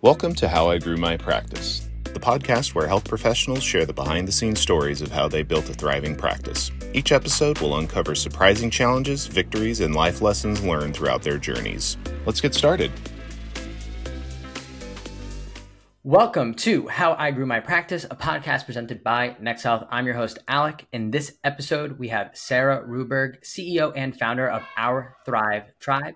Welcome 0.00 0.36
to 0.36 0.48
How 0.48 0.68
I 0.68 0.78
Grew 0.78 0.96
My 0.96 1.16
Practice, 1.16 1.90
the 2.04 2.20
podcast 2.20 2.72
where 2.72 2.86
health 2.86 3.08
professionals 3.08 3.64
share 3.64 3.84
the 3.84 3.92
behind 3.92 4.28
the 4.28 4.32
scenes 4.32 4.60
stories 4.60 5.02
of 5.02 5.10
how 5.10 5.26
they 5.26 5.42
built 5.42 5.68
a 5.68 5.74
thriving 5.74 6.14
practice. 6.14 6.70
Each 6.94 7.10
episode 7.10 7.58
will 7.58 7.78
uncover 7.78 8.14
surprising 8.14 8.70
challenges, 8.70 9.26
victories, 9.26 9.80
and 9.80 9.96
life 9.96 10.22
lessons 10.22 10.62
learned 10.62 10.94
throughout 10.94 11.22
their 11.22 11.36
journeys. 11.36 11.96
Let's 12.26 12.40
get 12.40 12.54
started. 12.54 12.92
Welcome 16.04 16.54
to 16.54 16.86
How 16.86 17.14
I 17.14 17.32
Grew 17.32 17.46
My 17.46 17.58
Practice, 17.58 18.04
a 18.04 18.14
podcast 18.14 18.66
presented 18.66 19.02
by 19.02 19.34
NexHealth. 19.42 19.88
I'm 19.90 20.06
your 20.06 20.14
host, 20.14 20.38
Alec. 20.46 20.86
In 20.92 21.10
this 21.10 21.36
episode, 21.42 21.98
we 21.98 22.06
have 22.10 22.30
Sarah 22.34 22.86
Ruberg, 22.86 23.42
CEO 23.42 23.92
and 23.96 24.16
founder 24.16 24.48
of 24.48 24.62
Our 24.76 25.16
Thrive 25.26 25.64
Tribe. 25.80 26.14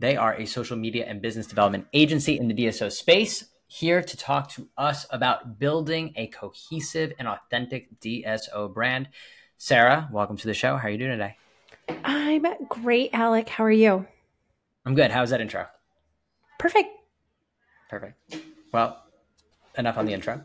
They 0.00 0.16
are 0.16 0.34
a 0.34 0.46
social 0.46 0.76
media 0.76 1.06
and 1.08 1.20
business 1.20 1.48
development 1.48 1.88
agency 1.92 2.38
in 2.38 2.46
the 2.46 2.54
DSO 2.54 2.92
space, 2.92 3.46
here 3.66 4.00
to 4.00 4.16
talk 4.16 4.48
to 4.50 4.68
us 4.78 5.04
about 5.10 5.58
building 5.58 6.12
a 6.14 6.28
cohesive 6.28 7.12
and 7.18 7.26
authentic 7.26 7.98
DSO 8.00 8.72
brand. 8.72 9.08
Sarah, 9.56 10.08
welcome 10.12 10.36
to 10.36 10.46
the 10.46 10.54
show. 10.54 10.76
How 10.76 10.86
are 10.86 10.90
you 10.90 10.98
doing 10.98 11.10
today? 11.10 11.36
I'm 12.04 12.46
great, 12.68 13.10
Alec. 13.12 13.48
How 13.48 13.64
are 13.64 13.72
you? 13.72 14.06
I'm 14.86 14.94
good. 14.94 15.10
How's 15.10 15.30
that 15.30 15.40
intro? 15.40 15.66
Perfect. 16.60 16.90
Perfect. 17.90 18.36
Well, 18.72 19.02
enough 19.76 19.98
on 19.98 20.06
the 20.06 20.12
intro. 20.12 20.44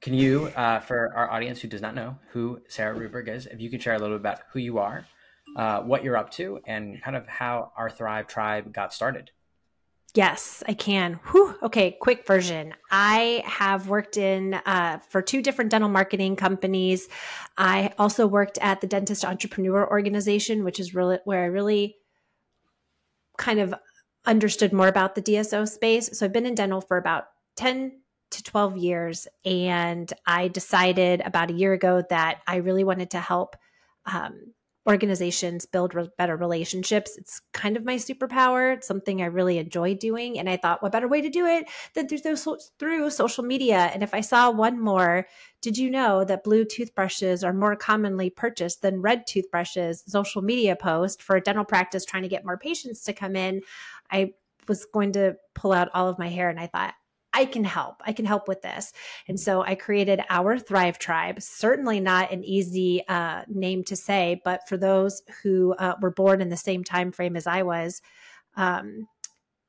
Can 0.00 0.14
you, 0.14 0.46
uh, 0.56 0.80
for 0.80 1.14
our 1.14 1.30
audience 1.30 1.60
who 1.60 1.68
does 1.68 1.82
not 1.82 1.94
know 1.94 2.18
who 2.32 2.62
Sarah 2.66 2.98
Ruberg 2.98 3.28
is, 3.28 3.46
if 3.46 3.60
you 3.60 3.70
could 3.70 3.80
share 3.80 3.94
a 3.94 3.98
little 3.98 4.18
bit 4.18 4.22
about 4.22 4.40
who 4.52 4.58
you 4.58 4.78
are, 4.78 5.06
uh, 5.56 5.80
what 5.80 6.04
you're 6.04 6.16
up 6.16 6.30
to, 6.32 6.60
and 6.66 7.02
kind 7.02 7.16
of 7.16 7.26
how 7.26 7.72
our 7.76 7.90
Thrive 7.90 8.26
Tribe 8.26 8.72
got 8.72 8.92
started? 8.92 9.30
Yes, 10.14 10.62
I 10.66 10.74
can. 10.74 11.20
Whew. 11.30 11.54
Okay, 11.62 11.96
quick 12.00 12.26
version. 12.26 12.74
I 12.90 13.42
have 13.44 13.88
worked 13.88 14.16
in 14.16 14.54
uh, 14.54 14.98
for 15.10 15.20
two 15.20 15.42
different 15.42 15.70
dental 15.70 15.90
marketing 15.90 16.34
companies. 16.34 17.08
I 17.56 17.92
also 17.98 18.26
worked 18.26 18.58
at 18.60 18.80
the 18.80 18.86
Dentist 18.86 19.24
Entrepreneur 19.24 19.88
Organization, 19.88 20.64
which 20.64 20.80
is 20.80 20.94
really 20.94 21.18
where 21.24 21.42
I 21.42 21.46
really 21.46 21.96
kind 23.36 23.60
of 23.60 23.74
understood 24.26 24.72
more 24.72 24.88
about 24.88 25.14
the 25.14 25.22
DSO 25.22 25.68
space. 25.68 26.18
So 26.18 26.26
I've 26.26 26.32
been 26.32 26.46
in 26.46 26.54
dental 26.54 26.80
for 26.80 26.96
about 26.96 27.24
10 27.56 27.92
to 28.30 28.42
12 28.42 28.76
years. 28.76 29.28
And 29.44 30.12
I 30.26 30.48
decided 30.48 31.20
about 31.20 31.50
a 31.50 31.54
year 31.54 31.72
ago 31.72 32.02
that 32.10 32.40
I 32.46 32.56
really 32.56 32.84
wanted 32.84 33.10
to 33.10 33.20
help 33.20 33.56
um, 34.06 34.54
organizations 34.88 35.66
build 35.66 35.94
re- 35.94 36.08
better 36.16 36.36
relationships. 36.36 37.16
It's 37.18 37.40
kind 37.52 37.76
of 37.76 37.84
my 37.84 37.96
superpower. 37.96 38.74
It's 38.74 38.86
something 38.86 39.20
I 39.20 39.26
really 39.26 39.58
enjoy 39.58 39.94
doing. 39.94 40.38
And 40.38 40.48
I 40.48 40.56
thought, 40.56 40.82
what 40.82 40.92
better 40.92 41.06
way 41.06 41.20
to 41.20 41.28
do 41.28 41.46
it 41.46 41.68
than 41.94 42.08
through, 42.08 42.20
those, 42.20 42.72
through 42.78 43.10
social 43.10 43.44
media? 43.44 43.90
And 43.92 44.02
if 44.02 44.14
I 44.14 44.22
saw 44.22 44.50
one 44.50 44.80
more, 44.80 45.26
did 45.60 45.76
you 45.76 45.90
know 45.90 46.24
that 46.24 46.42
blue 46.42 46.64
toothbrushes 46.64 47.44
are 47.44 47.52
more 47.52 47.76
commonly 47.76 48.30
purchased 48.30 48.80
than 48.80 49.02
red 49.02 49.26
toothbrushes? 49.26 50.02
Social 50.06 50.40
media 50.40 50.74
post 50.74 51.22
for 51.22 51.36
a 51.36 51.40
dental 51.40 51.64
practice 51.64 52.04
trying 52.04 52.22
to 52.22 52.28
get 52.28 52.46
more 52.46 52.56
patients 52.56 53.02
to 53.04 53.12
come 53.12 53.36
in. 53.36 53.60
I 54.10 54.32
was 54.68 54.86
going 54.86 55.12
to 55.12 55.36
pull 55.54 55.72
out 55.72 55.90
all 55.92 56.08
of 56.08 56.18
my 56.18 56.28
hair 56.28 56.48
and 56.48 56.58
I 56.58 56.66
thought, 56.66 56.94
I 57.32 57.44
can 57.44 57.64
help. 57.64 57.96
I 58.04 58.12
can 58.12 58.24
help 58.24 58.48
with 58.48 58.62
this. 58.62 58.92
And 59.28 59.38
so 59.38 59.62
I 59.62 59.74
created 59.74 60.20
our 60.30 60.58
Thrive 60.58 60.98
Tribe. 60.98 61.42
Certainly 61.42 62.00
not 62.00 62.32
an 62.32 62.42
easy 62.42 63.06
uh, 63.06 63.42
name 63.48 63.84
to 63.84 63.96
say, 63.96 64.40
but 64.44 64.66
for 64.68 64.76
those 64.76 65.22
who 65.42 65.74
uh, 65.78 65.94
were 66.00 66.10
born 66.10 66.40
in 66.40 66.48
the 66.48 66.56
same 66.56 66.84
time 66.84 67.12
frame 67.12 67.36
as 67.36 67.46
I 67.46 67.62
was, 67.62 68.00
um, 68.56 69.06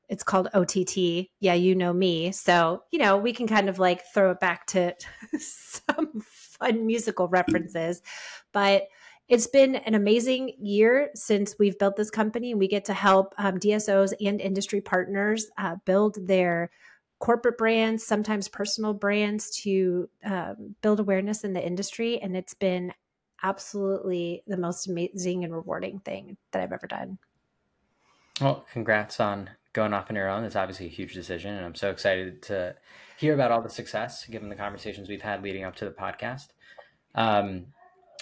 it's 0.08 0.24
called 0.24 0.50
OTT. 0.54 1.28
Yeah, 1.40 1.54
you 1.54 1.76
know 1.76 1.94
me. 1.94 2.32
So, 2.32 2.84
you 2.92 3.00
know, 3.00 3.18
we 3.18 3.34
can 3.34 3.48
kind 3.48 3.70
of 3.70 3.78
like 3.78 4.04
throw 4.14 4.32
it 4.32 4.40
back 4.40 4.66
to 4.68 4.96
some 5.38 6.22
fun 6.24 6.88
musical 6.88 7.28
references. 7.28 8.02
But 8.52 8.88
it's 9.28 9.46
been 9.46 9.76
an 9.76 9.94
amazing 9.94 10.56
year 10.60 11.12
since 11.14 11.56
we've 11.60 11.78
built 11.78 11.96
this 11.96 12.10
company 12.10 12.50
and 12.50 12.60
we 12.60 12.68
get 12.68 12.86
to 12.86 12.94
help 12.96 13.36
um, 13.38 13.60
DSOs 13.60 14.14
and 14.20 14.42
industry 14.42 14.82
partners 14.82 15.46
uh, 15.60 15.76
build 15.86 16.18
their 16.28 16.72
corporate 17.20 17.58
brands, 17.58 18.06
sometimes 18.06 18.48
personal 18.48 18.94
brands 18.94 19.50
to 19.62 20.10
um, 20.24 20.76
build 20.82 21.00
awareness 21.00 21.44
in 21.44 21.54
the 21.54 21.66
industry. 21.66 22.20
And 22.22 22.36
it's 22.36 22.54
been 22.54 22.94
absolutely 23.44 24.44
the 24.48 24.58
most 24.58 24.88
amazing 24.88 25.44
and 25.44 25.54
rewarding 25.54 26.00
thing 26.00 26.38
that 26.52 26.62
I've 26.62 26.72
ever 26.72 26.88
done. 26.88 27.18
Well, 28.42 28.66
congrats 28.72 29.20
on 29.20 29.50
going 29.74 29.94
off 29.94 30.10
on 30.10 30.16
your 30.16 30.30
own. 30.30 30.46
It's 30.46 30.56
obviously 30.56 30.86
a 30.86 30.90
huge 30.90 31.14
decision. 31.14 31.54
And 31.54 31.66
I'm 31.66 31.76
so 31.76 31.92
excited 31.92 32.42
to 32.44 32.76
hear 33.18 33.34
about 33.34 33.52
all 33.52 33.62
the 33.62 33.70
success 33.70 34.26
given 34.26 34.50
the 34.50 34.56
conversations 34.56 35.10
we've 35.10 35.22
had 35.22 35.44
leading 35.44 35.66
up 35.66 35.76
to 35.78 35.86
the 35.86 35.92
podcast. 35.92 36.48
Um, 37.16 37.68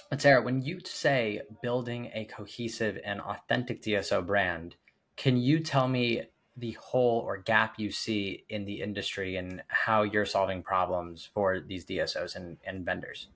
but 0.09 0.21
Sarah, 0.21 0.41
when 0.41 0.61
you 0.61 0.79
say 0.83 1.41
building 1.61 2.09
a 2.13 2.25
cohesive 2.25 2.97
and 3.03 3.21
authentic 3.21 3.81
DSO 3.81 4.25
brand, 4.25 4.75
can 5.17 5.37
you 5.37 5.59
tell 5.59 5.87
me 5.87 6.23
the 6.57 6.71
hole 6.73 7.23
or 7.25 7.37
gap 7.37 7.75
you 7.77 7.91
see 7.91 8.43
in 8.49 8.65
the 8.65 8.81
industry 8.81 9.35
and 9.37 9.61
how 9.67 10.01
you're 10.01 10.25
solving 10.25 10.63
problems 10.63 11.29
for 11.33 11.59
these 11.59 11.85
DSOs 11.85 12.35
and, 12.35 12.57
and 12.65 12.83
vendors? 12.83 13.27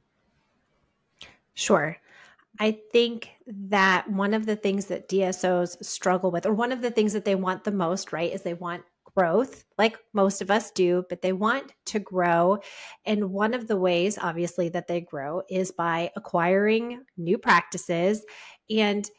Sure. 1.53 1.97
I 2.59 2.79
think 2.91 3.29
that 3.47 4.09
one 4.09 4.33
of 4.33 4.45
the 4.45 4.55
things 4.55 4.87
that 4.87 5.07
DSOs 5.07 5.83
struggle 5.83 6.31
with, 6.31 6.45
or 6.45 6.53
one 6.53 6.71
of 6.71 6.81
the 6.81 6.91
things 6.91 7.13
that 7.13 7.25
they 7.25 7.35
want 7.35 7.63
the 7.63 7.71
most, 7.71 8.11
right, 8.11 8.31
is 8.31 8.41
they 8.41 8.53
want 8.53 8.83
growth, 9.15 9.65
like 9.77 9.97
most 10.13 10.41
of 10.41 10.51
us 10.51 10.71
do, 10.71 11.05
but 11.09 11.21
they 11.21 11.33
want 11.33 11.71
to 11.85 11.99
grow. 11.99 12.59
And 13.05 13.31
one 13.31 13.53
of 13.53 13.67
the 13.67 13.77
ways, 13.77 14.17
obviously, 14.21 14.69
that 14.69 14.87
they 14.87 15.01
grow 15.01 15.43
is 15.49 15.71
by 15.71 16.11
acquiring 16.15 17.03
new 17.17 17.37
practices 17.37 18.23
and 18.69 19.09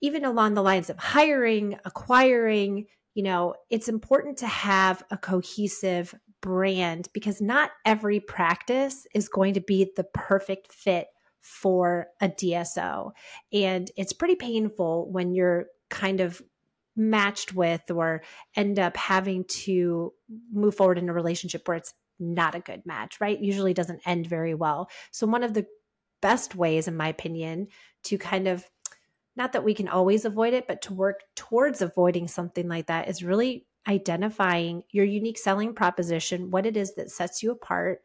even 0.00 0.24
along 0.24 0.54
the 0.54 0.62
lines 0.62 0.90
of 0.90 0.98
hiring, 0.98 1.78
acquiring, 1.84 2.86
you 3.14 3.22
know, 3.22 3.54
it's 3.70 3.88
important 3.88 4.38
to 4.38 4.46
have 4.46 5.02
a 5.10 5.16
cohesive 5.16 6.14
brand 6.40 7.08
because 7.12 7.40
not 7.40 7.70
every 7.84 8.20
practice 8.20 9.06
is 9.14 9.28
going 9.28 9.54
to 9.54 9.60
be 9.60 9.90
the 9.96 10.04
perfect 10.04 10.72
fit 10.72 11.08
for 11.40 12.06
a 12.20 12.28
DSO. 12.28 13.12
And 13.52 13.90
it's 13.96 14.12
pretty 14.12 14.36
painful 14.36 15.10
when 15.10 15.34
you're 15.34 15.66
kind 15.90 16.20
of 16.20 16.40
matched 16.96 17.54
with 17.54 17.90
or 17.90 18.22
end 18.54 18.78
up 18.78 18.96
having 18.96 19.44
to 19.44 20.12
move 20.52 20.74
forward 20.74 20.98
in 20.98 21.08
a 21.08 21.12
relationship 21.12 21.66
where 21.66 21.76
it's 21.76 21.94
not 22.18 22.54
a 22.54 22.60
good 22.60 22.82
match, 22.86 23.20
right? 23.20 23.40
Usually 23.40 23.74
doesn't 23.74 24.02
end 24.06 24.26
very 24.26 24.54
well. 24.54 24.88
So, 25.10 25.26
one 25.26 25.42
of 25.42 25.54
the 25.54 25.66
best 26.20 26.54
ways, 26.54 26.86
in 26.86 26.96
my 26.96 27.08
opinion, 27.08 27.68
to 28.04 28.18
kind 28.18 28.46
of 28.46 28.64
not 29.36 29.52
that 29.52 29.64
we 29.64 29.74
can 29.74 29.88
always 29.88 30.24
avoid 30.24 30.52
it, 30.54 30.66
but 30.66 30.82
to 30.82 30.94
work 30.94 31.20
towards 31.34 31.82
avoiding 31.82 32.28
something 32.28 32.68
like 32.68 32.86
that 32.86 33.08
is 33.08 33.22
really 33.22 33.66
identifying 33.88 34.82
your 34.90 35.04
unique 35.04 35.38
selling 35.38 35.74
proposition, 35.74 36.50
what 36.50 36.66
it 36.66 36.76
is 36.76 36.94
that 36.94 37.10
sets 37.10 37.42
you 37.42 37.50
apart, 37.50 38.02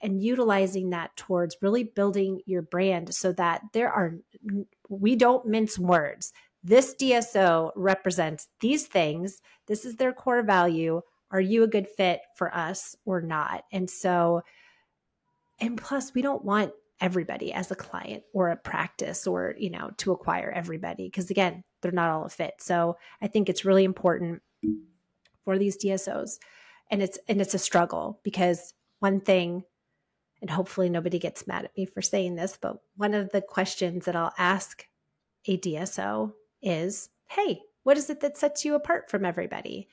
and 0.00 0.22
utilizing 0.22 0.90
that 0.90 1.14
towards 1.16 1.56
really 1.60 1.84
building 1.84 2.40
your 2.46 2.62
brand 2.62 3.14
so 3.14 3.32
that 3.32 3.62
there 3.72 3.92
are, 3.92 4.16
we 4.88 5.14
don't 5.14 5.46
mince 5.46 5.78
words. 5.78 6.32
This 6.64 6.94
DSO 6.94 7.70
represents 7.76 8.48
these 8.60 8.86
things. 8.86 9.40
This 9.66 9.84
is 9.84 9.96
their 9.96 10.12
core 10.12 10.42
value. 10.42 11.02
Are 11.30 11.40
you 11.40 11.62
a 11.62 11.68
good 11.68 11.88
fit 11.88 12.20
for 12.34 12.54
us 12.54 12.96
or 13.04 13.20
not? 13.20 13.64
And 13.72 13.88
so, 13.88 14.42
and 15.60 15.76
plus, 15.76 16.14
we 16.14 16.22
don't 16.22 16.44
want 16.44 16.72
everybody 17.00 17.52
as 17.52 17.70
a 17.70 17.76
client 17.76 18.22
or 18.32 18.50
a 18.50 18.56
practice 18.56 19.26
or 19.26 19.54
you 19.58 19.70
know 19.70 19.90
to 19.96 20.12
acquire 20.12 20.50
everybody 20.50 21.06
because 21.06 21.30
again 21.30 21.62
they're 21.80 21.92
not 21.92 22.10
all 22.10 22.24
a 22.24 22.28
fit. 22.28 22.54
So 22.58 22.96
i 23.22 23.26
think 23.26 23.48
it's 23.48 23.64
really 23.64 23.84
important 23.84 24.42
for 25.44 25.58
these 25.58 25.76
dsos 25.76 26.38
and 26.90 27.02
it's 27.02 27.18
and 27.28 27.40
it's 27.40 27.54
a 27.54 27.58
struggle 27.58 28.20
because 28.22 28.74
one 28.98 29.20
thing 29.20 29.64
and 30.40 30.50
hopefully 30.50 30.88
nobody 30.88 31.18
gets 31.18 31.46
mad 31.46 31.64
at 31.64 31.76
me 31.76 31.86
for 31.86 32.02
saying 32.02 32.34
this 32.34 32.58
but 32.60 32.76
one 32.96 33.14
of 33.14 33.30
the 33.30 33.40
questions 33.40 34.04
that 34.04 34.16
i'll 34.16 34.34
ask 34.38 34.86
a 35.46 35.56
dso 35.58 36.32
is 36.62 37.08
hey 37.28 37.60
what 37.82 37.96
is 37.96 38.10
it 38.10 38.20
that 38.20 38.36
sets 38.36 38.64
you 38.64 38.74
apart 38.74 39.10
from 39.10 39.24
everybody 39.24 39.88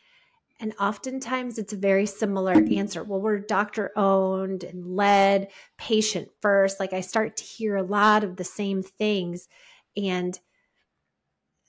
and 0.59 0.73
oftentimes 0.79 1.57
it's 1.57 1.73
a 1.73 1.77
very 1.77 2.05
similar 2.05 2.53
answer. 2.53 3.03
Well, 3.03 3.21
we're 3.21 3.39
doctor 3.39 3.91
owned 3.95 4.63
and 4.63 4.95
led, 4.95 5.49
patient 5.77 6.29
first. 6.41 6.79
Like 6.79 6.93
I 6.93 7.01
start 7.01 7.37
to 7.37 7.43
hear 7.43 7.75
a 7.75 7.83
lot 7.83 8.23
of 8.23 8.37
the 8.37 8.43
same 8.43 8.81
things. 8.81 9.47
And 9.95 10.37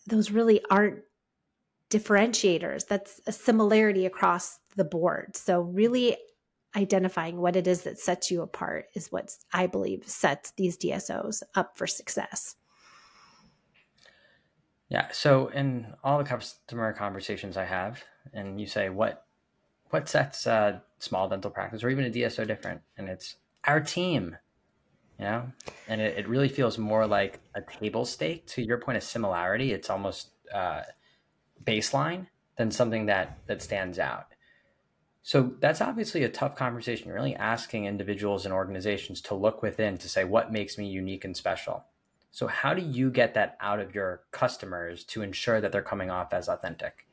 those 0.07 0.31
really 0.31 0.63
aren't 0.71 1.01
differentiators. 1.91 2.87
That's 2.87 3.21
a 3.27 3.33
similarity 3.33 4.07
across 4.07 4.59
the 4.77 4.85
board. 4.85 5.37
So, 5.37 5.61
really 5.61 6.17
identifying 6.77 7.39
what 7.39 7.57
it 7.57 7.67
is 7.67 7.83
that 7.83 7.99
sets 7.99 8.31
you 8.31 8.43
apart 8.43 8.87
is 8.95 9.11
what 9.11 9.35
I 9.53 9.67
believe 9.67 10.07
sets 10.07 10.53
these 10.57 10.77
DSOs 10.77 11.43
up 11.55 11.77
for 11.77 11.87
success. 11.87 12.57
Yeah. 14.89 15.09
So 15.13 15.49
in 15.49 15.95
all 16.03 16.19
the 16.19 16.25
customer 16.25 16.93
conversations 16.93 17.57
I 17.57 17.65
have, 17.65 18.03
and 18.33 18.61
you 18.61 18.67
say 18.67 18.89
what 18.89 19.25
what 19.91 20.09
sets 20.09 20.47
a 20.47 20.83
small 20.99 21.29
dental 21.29 21.51
practice 21.51 21.83
or 21.83 21.91
even 21.91 22.05
a 22.05 22.11
DSO 22.11 22.47
different? 22.47 22.83
And 22.97 23.09
it's 23.09 23.37
our 23.65 23.81
team, 23.81 24.37
you 25.19 25.25
know, 25.25 25.53
and 25.89 26.01
it, 26.01 26.19
it 26.19 26.29
really 26.29 26.49
feels 26.49 26.79
more 26.79 27.07
like 27.07 27.41
a 27.55 27.63
table 27.63 28.05
stake. 28.05 28.47
To 28.49 28.63
your 28.63 28.79
point 28.79 28.97
of 28.97 29.03
similarity, 29.03 29.73
it's 29.73 29.91
almost 29.91 30.31
uh, 30.55 30.83
baseline 31.65 32.27
than 32.57 32.71
something 32.71 33.07
that 33.07 33.39
that 33.47 33.63
stands 33.63 33.99
out. 33.99 34.27
So 35.23 35.53
that's 35.61 35.83
obviously 35.83 36.23
a 36.25 36.29
tough 36.31 36.57
conversation. 36.57 37.13
Really 37.13 37.37
asking 37.37 37.85
individuals 37.85 38.47
and 38.47 38.55
organizations 38.55 39.21
to 39.23 39.35
look 39.35 39.63
within 39.63 39.99
to 39.99 40.09
say 40.09 40.25
what 40.25 40.51
makes 40.51 40.79
me 40.79 40.87
unique 40.87 41.27
and 41.27 41.37
special. 41.37 41.85
So 42.31 42.47
how 42.47 42.75
do 42.75 42.83
you 42.83 43.11
get 43.11 43.35
that 43.35 43.57
out 43.61 43.81
of 43.81 43.95
your 43.95 44.23
customers 44.31 45.05
to 45.05 45.23
ensure 45.23 45.61
that 45.61 45.73
they're 45.73 45.83
coming 45.83 46.11
off 46.11 46.33
as 46.33 46.49
authentic? 46.49 47.07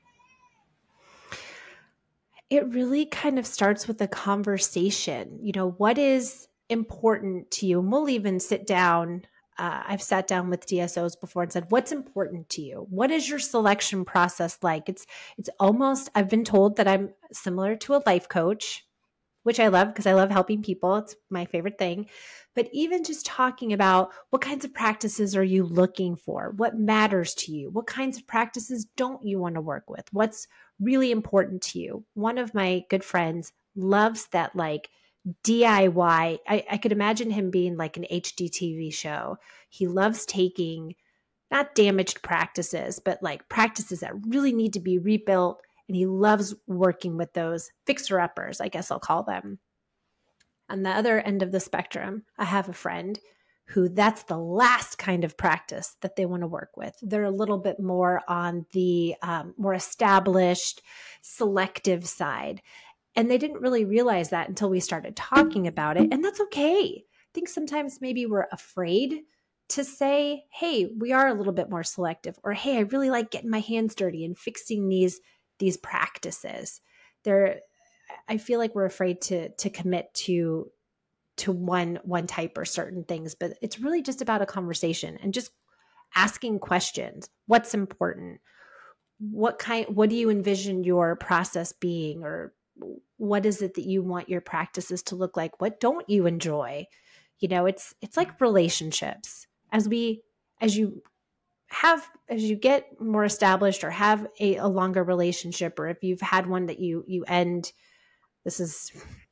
It 2.50 2.68
really 2.74 3.06
kind 3.06 3.40
of 3.40 3.48
starts 3.48 3.88
with 3.88 4.02
a 4.02 4.08
conversation. 4.08 5.40
You 5.42 5.54
know, 5.54 5.72
what 5.72 5.98
is 5.98 6.48
important 6.70 7.50
to 7.52 7.66
you? 7.66 7.80
And 7.80 7.92
we'll 7.92 8.10
even 8.10 8.40
sit 8.40 8.68
down 8.68 9.26
uh, 9.58 9.84
I've 9.88 10.02
sat 10.02 10.28
down 10.28 10.50
with 10.50 10.68
DSOs 10.68 11.20
before 11.20 11.44
and 11.44 11.52
said, 11.52 11.68
"What's 11.70 11.92
important 11.92 12.50
to 12.50 12.62
you? 12.62 12.88
What 12.90 13.10
is 13.10 13.30
your 13.30 13.40
selection 13.40 14.04
process 14.04 14.58
like?" 14.62 14.90
It's 14.90 15.06
it's 15.38 15.50
almost 15.60 16.10
I've 16.14 16.30
been 16.30 16.44
told 16.44 16.76
that 16.76 16.88
I'm 16.88 17.14
similar 17.32 17.76
to 17.78 17.96
a 17.96 18.04
life 18.06 18.28
coach, 18.28 18.85
which 19.46 19.60
I 19.60 19.68
love 19.68 19.90
because 19.90 20.08
I 20.08 20.14
love 20.14 20.32
helping 20.32 20.64
people. 20.64 20.96
It's 20.96 21.16
my 21.30 21.46
favorite 21.46 21.78
thing. 21.78 22.08
But 22.56 22.68
even 22.74 23.04
just 23.04 23.28
talking 23.28 23.74
about 23.74 24.12
what 24.32 24.42
kinds 24.42 24.66
of 24.66 24.74
practices 24.74 25.36
are 25.36 25.44
you 25.44 25.64
looking 25.64 26.16
for? 26.16 26.54
What 26.58 26.80
matters 26.80 27.36
to 27.36 27.52
you? 27.52 27.70
What 27.70 27.86
kinds 27.86 28.18
of 28.18 28.26
practices 28.26 28.88
don't 28.98 29.24
you 29.24 29.38
want 29.40 29.54
to 29.54 29.62
work 29.62 29.88
with? 29.88 30.08
What's 30.12 30.48
really 30.80 31.12
important 31.12 31.62
to 31.62 31.80
you? 31.80 32.04
One 32.16 32.40
of 32.40 32.56
my 32.56 32.86
good 32.90 33.04
friends 33.04 33.54
loves 33.76 34.26
that 34.32 34.56
like 34.56 34.90
DIY. 35.44 36.40
I, 36.48 36.66
I 36.72 36.78
could 36.78 36.92
imagine 36.92 37.30
him 37.30 37.52
being 37.52 37.78
like 37.78 37.98
an 37.98 38.08
HGTV 38.12 38.92
show. 38.94 39.38
He 39.70 39.86
loves 39.86 40.26
taking 40.26 40.96
not 41.52 41.76
damaged 41.76 42.24
practices, 42.24 43.00
but 43.00 43.22
like 43.22 43.48
practices 43.48 44.00
that 44.00 44.14
really 44.28 44.54
need 44.54 44.74
to 44.74 44.80
be 44.80 44.98
rebuilt. 44.98 45.62
And 45.88 45.96
he 45.96 46.06
loves 46.06 46.56
working 46.68 47.18
with 47.18 47.34
those 47.34 47.70
fixer 47.86 48.20
uppers, 48.20 48.60
I 48.60 48.70
guess 48.70 48.92
I'll 48.92 49.00
call 49.00 49.24
them. 49.24 49.60
On 50.70 50.82
the 50.84 50.90
other 50.90 51.20
end 51.20 51.44
of 51.44 51.52
the 51.52 51.60
spectrum, 51.60 52.24
I 52.38 52.46
have 52.46 52.70
a 52.70 52.74
friend 52.74 53.20
who 53.68 53.90
that's 53.90 54.24
the 54.24 54.38
last 54.38 54.98
kind 54.98 55.24
of 55.24 55.38
practice 55.38 55.96
that 56.02 56.16
they 56.16 56.26
want 56.26 56.42
to 56.42 56.48
work 56.48 56.72
with. 56.78 56.96
They're 57.02 57.24
a 57.24 57.32
little 57.32 57.58
bit 57.58 57.80
more 57.80 58.22
on 58.28 58.66
the 58.74 59.16
um, 59.22 59.54
more 59.58 59.74
established, 59.74 60.82
selective 61.22 62.08
side. 62.08 62.62
And 63.16 63.30
they 63.30 63.38
didn't 63.38 63.62
really 63.62 63.86
realize 63.86 64.30
that 64.30 64.50
until 64.50 64.70
we 64.70 64.80
started 64.80 65.16
talking 65.16 65.68
about 65.68 65.98
it. 65.98 66.10
And 66.12 66.24
that's 66.24 66.42
okay. 66.42 67.04
I 67.06 67.30
think 67.34 67.48
sometimes 67.48 68.02
maybe 68.02 68.26
we're 68.26 68.48
afraid 68.52 69.22
to 69.70 69.84
say, 69.84 70.44
hey, 70.52 70.88
we 71.00 71.12
are 71.12 71.28
a 71.28 71.34
little 71.34 71.54
bit 71.54 71.70
more 71.70 71.84
selective, 71.84 72.38
or 72.44 72.54
hey, 72.54 72.78
I 72.78 72.82
really 72.82 73.10
like 73.10 73.32
getting 73.32 73.50
my 73.50 73.62
hands 73.62 73.96
dirty 73.96 74.24
and 74.24 74.38
fixing 74.38 74.88
these 74.88 75.20
these 75.60 75.78
practices. 75.78 76.82
There 77.24 77.60
I 78.28 78.38
feel 78.38 78.60
like 78.60 78.76
we're 78.76 78.86
afraid 78.86 79.22
to 79.24 79.50
to 79.50 79.70
commit 79.70 80.14
to 80.14 80.72
to 81.38 81.52
one 81.52 82.00
one 82.04 82.28
type 82.28 82.58
or 82.58 82.66
certain 82.66 83.04
things, 83.04 83.36
but 83.36 83.58
it's 83.62 83.80
really 83.80 84.02
just 84.02 84.22
about 84.22 84.42
a 84.42 84.46
conversation 84.46 85.18
and 85.22 85.34
just 85.34 85.52
asking 86.16 86.60
questions. 86.60 87.30
What's 87.48 87.74
important? 87.74 88.40
What 89.20 89.60
kind 89.60 89.88
what 89.90 90.10
do 90.10 90.16
you 90.16 90.30
envision 90.30 90.84
your 90.84 91.16
process 91.16 91.74
being 91.74 92.24
or 92.24 92.54
what 93.18 93.46
is 93.46 93.62
it 93.62 93.76
that 93.76 93.86
you 93.86 94.04
want 94.04 94.30
your 94.30 94.42
practices 94.42 95.02
to 95.04 95.16
look 95.16 95.38
like 95.38 95.62
what 95.62 95.80
don't 95.80 96.10
you 96.10 96.26
enjoy 96.26 96.86
you 97.40 97.48
know 97.48 97.66
it's 97.66 97.94
it's 98.02 98.18
like 98.18 98.42
relationships 98.42 99.48
as 99.72 99.88
we 99.88 100.22
as 100.62 100.78
you 100.78 101.02
have 101.68 102.08
as 102.30 102.44
you 102.44 102.56
get 102.56 103.00
more 103.00 103.26
established 103.26 103.84
or 103.84 103.90
have 103.90 104.28
a, 104.40 104.58
a 104.58 104.68
longer 104.68 105.04
relationship 105.04 105.80
or 105.80 105.88
if 105.88 106.04
you've 106.04 106.22
had 106.22 106.48
one 106.48 106.68
that 106.68 106.80
you 106.80 107.04
you 107.08 107.24
end 107.28 107.72
this 108.44 108.60
is 108.60 108.92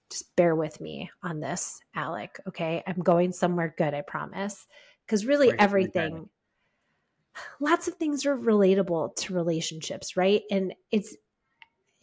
just 0.09 0.35
bear 0.35 0.55
with 0.55 0.79
me 0.81 1.09
on 1.21 1.39
this 1.39 1.79
alec 1.95 2.39
okay? 2.47 2.83
I'm 2.85 3.01
going 3.01 3.31
somewhere 3.31 3.73
good 3.77 3.93
i 3.93 4.01
promise. 4.01 4.67
Because 5.05 5.25
really 5.25 5.51
everything 5.59 6.29
lots 7.59 7.87
of 7.87 7.95
things 7.95 8.25
are 8.25 8.37
relatable 8.37 9.15
to 9.15 9.33
relationships 9.33 10.15
right? 10.15 10.43
And 10.49 10.73
it's 10.91 11.15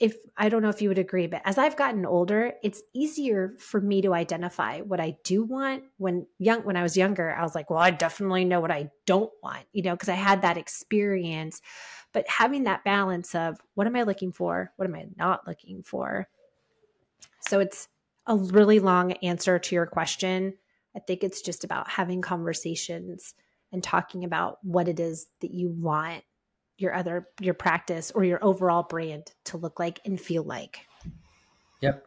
if 0.00 0.16
I 0.34 0.48
don't 0.48 0.62
know 0.62 0.70
if 0.70 0.80
you 0.80 0.88
would 0.88 0.98
agree, 0.98 1.26
but 1.26 1.42
as 1.44 1.58
I've 1.58 1.76
gotten 1.76 2.06
older, 2.06 2.54
it's 2.62 2.82
easier 2.94 3.54
for 3.58 3.82
me 3.82 4.00
to 4.00 4.14
identify 4.14 4.80
what 4.80 4.98
I 4.98 5.18
do 5.24 5.44
want. 5.44 5.84
When 5.98 6.26
young, 6.38 6.62
when 6.62 6.76
I 6.76 6.82
was 6.82 6.96
younger, 6.96 7.34
I 7.34 7.42
was 7.42 7.54
like, 7.54 7.68
well, 7.68 7.78
I 7.78 7.90
definitely 7.90 8.46
know 8.46 8.60
what 8.60 8.70
I 8.70 8.90
don't 9.04 9.30
want, 9.42 9.66
you 9.72 9.82
know, 9.82 9.92
because 9.92 10.08
I 10.08 10.14
had 10.14 10.40
that 10.40 10.56
experience. 10.56 11.60
But 12.14 12.26
having 12.28 12.64
that 12.64 12.82
balance 12.82 13.34
of 13.34 13.58
what 13.74 13.86
am 13.86 13.94
I 13.94 14.04
looking 14.04 14.32
for? 14.32 14.72
What 14.76 14.88
am 14.88 14.94
I 14.94 15.06
not 15.16 15.46
looking 15.46 15.82
for? 15.82 16.28
So 17.40 17.60
it's 17.60 17.86
a 18.26 18.36
really 18.36 18.78
long 18.78 19.12
answer 19.12 19.58
to 19.58 19.74
your 19.74 19.86
question. 19.86 20.54
I 20.96 21.00
think 21.00 21.22
it's 21.22 21.42
just 21.42 21.62
about 21.62 21.88
having 21.88 22.22
conversations 22.22 23.34
and 23.70 23.84
talking 23.84 24.24
about 24.24 24.58
what 24.62 24.88
it 24.88 24.98
is 24.98 25.26
that 25.40 25.52
you 25.52 25.68
want 25.68 26.24
your 26.80 26.94
other 26.94 27.28
your 27.40 27.54
practice 27.54 28.10
or 28.10 28.24
your 28.24 28.42
overall 28.44 28.82
brand 28.82 29.32
to 29.44 29.56
look 29.56 29.78
like 29.78 30.00
and 30.04 30.20
feel 30.20 30.42
like? 30.42 30.80
Yep. 31.80 32.06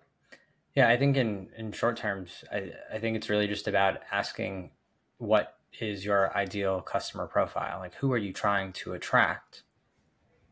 Yeah 0.76 0.90
i 0.90 0.98
think 0.98 1.18
in 1.18 1.50
in 1.58 1.72
short 1.72 1.98
terms 1.98 2.44
i 2.52 2.72
i 2.92 3.00
think 3.00 3.16
it's 3.16 3.30
really 3.30 3.48
just 3.48 3.68
about 3.68 4.00
asking 4.12 4.72
what 5.18 5.56
is 5.80 6.06
your 6.06 6.36
ideal 6.38 6.82
customer 6.82 7.28
profile? 7.28 7.80
Like 7.80 7.96
who 7.96 8.12
are 8.14 8.18
you 8.18 8.34
trying 8.34 8.74
to 8.74 8.94
attract? 8.94 9.64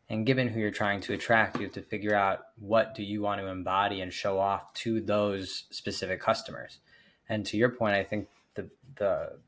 And 0.09 0.25
given 0.25 0.47
who 0.47 0.59
you're 0.59 0.71
trying 0.71 1.01
to 1.01 1.13
attract 1.13 1.57
you 1.57 1.63
have 1.63 1.73
to 1.73 1.81
figure 1.81 2.15
out 2.15 2.39
what 2.57 2.95
do 2.95 3.03
you 3.03 3.21
want 3.21 3.39
to 3.39 3.47
embody 3.47 4.01
and 4.01 4.11
show 4.11 4.39
off 4.39 4.73
to 4.75 4.99
those 5.01 5.65
specific 5.71 6.19
customers. 6.19 6.79
And 7.29 7.45
to 7.47 7.57
your 7.57 7.69
point 7.69 7.95
i 7.95 8.03
think 8.03 8.27
the 8.55 8.69
the 8.95 9.39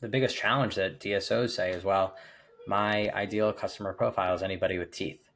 the 0.00 0.08
biggest 0.08 0.36
challenge 0.36 0.74
that 0.76 1.00
dsos 1.00 1.50
say 1.50 1.72
as 1.72 1.84
well 1.84 2.16
my 2.70 3.10
ideal 3.10 3.52
customer 3.52 3.92
profile 3.92 4.32
is 4.32 4.44
anybody 4.44 4.78
with 4.78 4.92
teeth. 4.92 5.28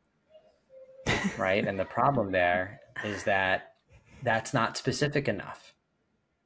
right. 1.37 1.67
And 1.67 1.79
the 1.79 1.85
problem 1.85 2.31
there 2.31 2.81
is 3.03 3.25
that 3.25 3.75
that's 4.23 4.55
not 4.55 4.77
specific 4.77 5.27
enough. 5.27 5.75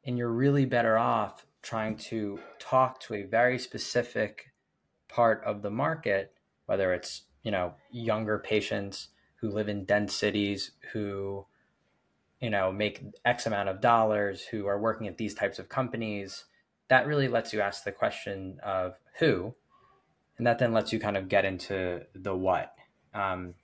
And 0.07 0.17
you're 0.17 0.33
really 0.33 0.65
better 0.65 0.97
off 0.97 1.45
trying 1.61 1.99
to 1.99 2.41
talk 2.59 3.01
to 3.01 3.15
a 3.15 3.25
very 3.25 3.59
specific 3.59 4.51
part 5.09 5.45
of 5.45 5.61
the 5.61 5.69
market, 5.69 6.33
whether 6.65 6.95
it's, 6.95 7.25
you 7.43 7.51
know, 7.51 7.75
younger 7.91 8.39
patients 8.39 9.09
who 9.43 9.51
live 9.51 9.69
in 9.69 9.85
dense 9.85 10.15
cities 10.15 10.71
who, 10.95 11.45
you 12.41 12.49
know, 12.49 12.73
make 12.73 13.05
X 13.27 13.47
amount 13.47 13.69
of 13.69 13.83
dollars, 13.83 14.47
who 14.47 14.67
are 14.67 14.81
working 14.81 15.07
at 15.07 15.19
these 15.19 15.35
types 15.35 15.59
of 15.59 15.69
companies. 15.69 16.47
That 16.89 17.07
really 17.07 17.29
lets 17.29 17.53
you 17.53 17.61
ask 17.61 17.85
the 17.85 17.93
question 17.93 18.59
of 18.65 18.95
who 19.19 19.55
and 20.39 20.47
that 20.47 20.59
then 20.59 20.73
lets 20.73 20.93
you 20.93 21.01
kind 21.01 21.17
of 21.17 21.29
get 21.29 21.45
into 21.45 22.03
the 22.15 22.35
what. 22.35 22.75
Um, 23.13 23.55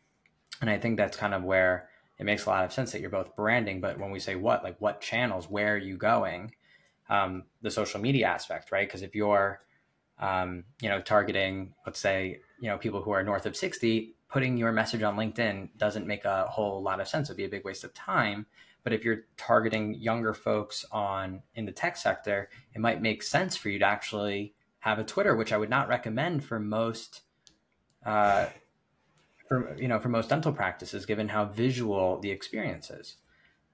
and 0.60 0.70
i 0.70 0.78
think 0.78 0.96
that's 0.96 1.16
kind 1.16 1.34
of 1.34 1.42
where 1.42 1.88
it 2.18 2.24
makes 2.24 2.46
a 2.46 2.48
lot 2.48 2.64
of 2.64 2.72
sense 2.72 2.92
that 2.92 3.00
you're 3.00 3.10
both 3.10 3.34
branding 3.36 3.80
but 3.80 3.98
when 3.98 4.10
we 4.10 4.20
say 4.20 4.36
what 4.36 4.62
like 4.62 4.80
what 4.80 5.00
channels 5.00 5.48
where 5.50 5.74
are 5.74 5.78
you 5.78 5.96
going? 5.96 6.52
Um, 7.10 7.44
the 7.60 7.70
social 7.70 8.00
media 8.00 8.26
aspect 8.26 8.72
right? 8.72 8.86
Because 8.86 9.02
if 9.02 9.14
you're 9.14 9.60
um, 10.18 10.64
you 10.80 10.88
know 10.88 11.00
targeting 11.00 11.74
let's 11.86 12.00
say 12.00 12.40
you 12.60 12.68
know 12.68 12.78
people 12.78 13.02
who 13.02 13.10
are 13.10 13.22
north 13.22 13.46
of 13.46 13.56
60 13.56 14.14
putting 14.28 14.56
your 14.56 14.72
message 14.72 15.02
on 15.02 15.16
linkedin 15.16 15.68
doesn't 15.76 16.06
make 16.06 16.24
a 16.24 16.46
whole 16.46 16.82
lot 16.82 17.00
of 17.00 17.08
sense. 17.08 17.28
It'd 17.28 17.36
be 17.36 17.44
a 17.44 17.48
big 17.48 17.64
waste 17.64 17.84
of 17.84 17.94
time. 17.94 18.46
But 18.82 18.92
if 18.92 19.04
you're 19.04 19.24
targeting 19.36 19.94
younger 19.94 20.34
folks 20.34 20.84
on 20.92 21.42
in 21.54 21.64
the 21.66 21.72
tech 21.72 21.96
sector 21.96 22.48
it 22.74 22.80
might 22.80 23.02
make 23.02 23.22
sense 23.22 23.56
for 23.56 23.68
you 23.68 23.80
to 23.80 23.86
actually 23.86 24.54
have 24.84 24.98
a 24.98 25.04
Twitter, 25.04 25.34
which 25.34 25.50
I 25.50 25.56
would 25.56 25.70
not 25.70 25.88
recommend 25.88 26.44
for 26.44 26.60
most, 26.60 27.22
uh, 28.04 28.48
for 29.48 29.74
you 29.78 29.88
know, 29.88 29.98
for 29.98 30.10
most 30.10 30.28
dental 30.28 30.52
practices, 30.52 31.06
given 31.06 31.28
how 31.28 31.46
visual 31.46 32.20
the 32.20 32.30
experience 32.30 32.90
is. 32.90 33.16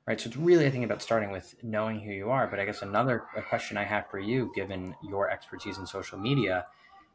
Right. 0.06 0.20
So 0.20 0.28
it's 0.28 0.36
really, 0.36 0.66
I 0.66 0.70
think, 0.70 0.84
about 0.84 1.02
starting 1.02 1.32
with 1.32 1.56
knowing 1.64 1.98
who 1.98 2.12
you 2.12 2.30
are. 2.30 2.46
But 2.46 2.60
I 2.60 2.64
guess 2.64 2.82
another 2.82 3.24
question 3.48 3.76
I 3.76 3.82
have 3.82 4.08
for 4.08 4.20
you, 4.20 4.52
given 4.54 4.94
your 5.02 5.28
expertise 5.28 5.78
in 5.78 5.86
social 5.86 6.16
media, 6.16 6.66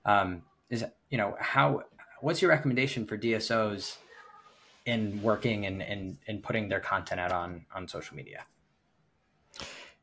um, 0.04 0.42
is 0.70 0.84
you 1.10 1.18
know 1.18 1.38
how 1.40 1.84
what's 2.20 2.42
your 2.42 2.52
recommendation 2.52 3.06
for 3.06 3.18
DSOs 3.18 3.96
in 4.86 5.22
working 5.22 5.66
and 5.66 5.82
and, 5.82 6.18
and 6.28 6.44
putting 6.44 6.68
their 6.68 6.82
content 6.82 7.22
out 7.22 7.32
on 7.32 7.66
on 7.74 7.88
social 7.88 8.18
media? 8.18 8.44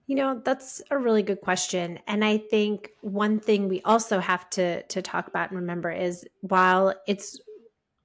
You 0.06 0.16
know, 0.16 0.40
that's 0.44 0.82
a 0.90 0.98
really 0.98 1.22
good 1.22 1.40
question. 1.40 1.98
And 2.06 2.24
I 2.24 2.38
think 2.38 2.90
one 3.00 3.38
thing 3.38 3.68
we 3.68 3.80
also 3.82 4.18
have 4.18 4.50
to 4.50 4.82
to 4.82 5.02
talk 5.02 5.28
about 5.28 5.50
and 5.50 5.60
remember 5.60 5.90
is 5.90 6.26
while 6.40 6.94
it's 7.06 7.38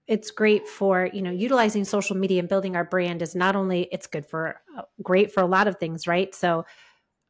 it's 0.08 0.32
great 0.32 0.68
for 0.68 1.10
you 1.12 1.22
know 1.22 1.32
utilizing 1.32 1.84
social 1.84 2.16
media 2.16 2.39
and 2.39 2.50
building 2.50 2.75
our 2.75 2.86
brand 2.86 3.22
is 3.22 3.36
not 3.36 3.56
only 3.56 3.88
it's 3.92 4.08
good 4.08 4.25
for 4.25 4.62
uh, 4.77 4.84
great 5.04 5.32
for 5.32 5.42
a 5.42 5.46
lot 5.48 5.68
of 5.68 5.77
things 5.77 6.08
right 6.08 6.34
so 6.34 6.66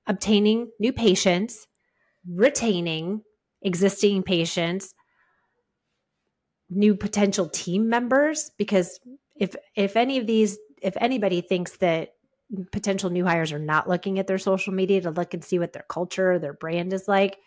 obtaining 0.05 0.69
new 0.79 0.93
patients 0.93 1.67
retaining 2.29 3.21
existing 3.63 4.21
patients 4.21 4.93
new 6.69 6.95
potential 6.95 7.50
team 7.50 7.89
members 7.89 8.51
because 8.57 9.00
if 9.36 9.55
if 9.75 9.95
any 9.95 10.17
of 10.17 10.27
these 10.27 10.57
if 10.81 10.95
anybody 10.97 11.41
thinks 11.41 11.77
that 11.77 12.09
potential 12.71 13.09
new 13.09 13.25
hires 13.25 13.51
are 13.51 13.59
not 13.59 13.89
looking 13.89 14.19
at 14.19 14.27
their 14.27 14.37
social 14.37 14.73
media 14.73 15.01
to 15.01 15.11
look 15.11 15.33
and 15.33 15.43
see 15.43 15.59
what 15.59 15.73
their 15.73 15.85
culture 15.89 16.39
their 16.39 16.53
brand 16.53 16.93
is 16.93 17.07
like 17.07 17.37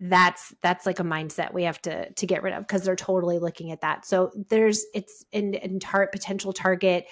that's 0.00 0.54
that's 0.62 0.86
like 0.86 0.98
a 0.98 1.04
mindset 1.04 1.52
we 1.52 1.64
have 1.64 1.80
to 1.82 2.10
to 2.14 2.26
get 2.26 2.42
rid 2.42 2.54
of 2.54 2.66
because 2.66 2.82
they're 2.82 2.96
totally 2.96 3.38
looking 3.38 3.70
at 3.70 3.82
that. 3.82 4.06
So 4.06 4.32
there's 4.48 4.84
it's 4.94 5.24
in, 5.30 5.54
in 5.54 5.78
potential 5.78 6.52
target 6.52 7.04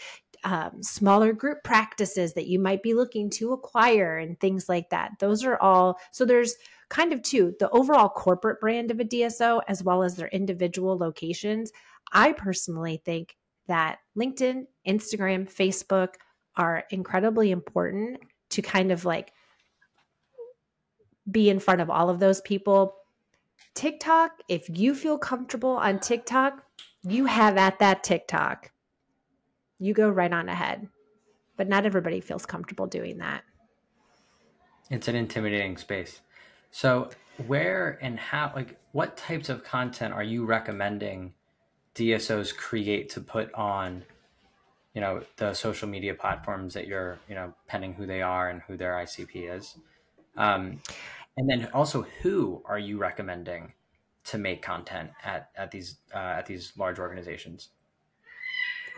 um, 0.45 0.83
smaller 0.83 1.33
group 1.33 1.59
practices 1.65 2.33
that 2.35 2.47
you 2.47 2.59
might 2.59 2.83
be 2.83 2.95
looking 2.95 3.29
to 3.31 3.53
acquire 3.53 4.17
and 4.17 4.41
things 4.41 4.69
like 4.69 4.89
that. 4.91 5.13
Those 5.21 5.45
are 5.45 5.59
all 5.59 5.99
so 6.13 6.25
there's 6.25 6.55
kind 6.89 7.13
of 7.13 7.21
two 7.21 7.55
the 7.61 7.69
overall 7.71 8.09
corporate 8.09 8.61
brand 8.61 8.91
of 8.91 9.01
a 9.01 9.05
dso 9.05 9.61
as 9.69 9.83
well 9.83 10.03
as 10.03 10.15
their 10.15 10.29
individual 10.29 10.97
locations. 10.97 11.71
I 12.13 12.33
personally 12.33 13.03
think 13.05 13.37
that 13.67 13.99
linkedin 14.17 14.63
instagram 14.87 15.47
facebook 15.47 16.15
are 16.59 16.85
incredibly 16.91 17.51
important 17.51 18.19
to 18.51 18.63
kind 18.63 18.93
of 18.93 19.05
like 19.05 19.33
be 21.31 21.49
in 21.49 21.61
front 21.61 21.81
of 21.81 21.89
all 21.89 22.11
of 22.11 22.21
those 22.21 22.41
people. 22.41 22.97
TikTok, 23.75 24.33
if 24.49 24.69
you 24.69 24.95
feel 24.95 25.17
comfortable 25.17 25.71
on 25.71 26.01
TikTok, 26.01 26.65
you 27.03 27.27
have 27.27 27.57
at 27.57 27.79
that 27.79 28.03
TikTok. 28.03 28.73
You 29.79 29.95
go 29.95 30.09
right 30.09 30.33
on 30.33 30.49
ahead. 30.49 30.89
But 31.57 31.69
not 31.69 31.87
everybody 31.87 32.21
feels 32.21 32.47
comfortable 32.47 32.87
doing 32.87 33.19
that. 33.19 33.43
It's 34.91 35.09
an 35.09 35.15
intimidating 35.15 35.77
space. 35.77 36.21
So, 36.71 37.11
where 37.47 37.99
and 38.01 38.19
how, 38.19 38.53
like, 38.55 38.79
what 38.93 39.17
types 39.17 39.49
of 39.49 39.63
content 39.63 40.13
are 40.15 40.23
you 40.23 40.45
recommending 40.45 41.35
DSOs 41.95 42.57
create 42.57 43.11
to 43.11 43.21
put 43.21 43.53
on, 43.55 44.05
you 44.95 45.01
know, 45.01 45.23
the 45.37 45.55
social 45.55 45.89
media 45.89 46.15
platforms 46.15 46.75
that 46.75 46.87
you're, 46.87 47.19
you 47.29 47.35
know, 47.35 47.55
penning 47.67 47.95
who 47.95 48.07
they 48.07 48.23
are 48.23 48.49
and 48.49 48.63
who 48.63 48.77
their 48.77 48.95
ICP 48.95 49.57
is? 49.57 49.77
Um, 50.37 50.81
and 51.37 51.49
then 51.49 51.69
also, 51.73 52.03
who 52.23 52.63
are 52.65 52.79
you 52.79 52.99
recommending 52.99 53.73
to 54.25 54.39
make 54.39 54.61
content 54.63 55.11
at 55.25 55.51
at 55.57 55.71
these 55.71 55.99
uh, 56.15 56.19
at 56.39 56.47
these 56.47 56.73
large 56.77 56.99
organizations? 56.99 57.69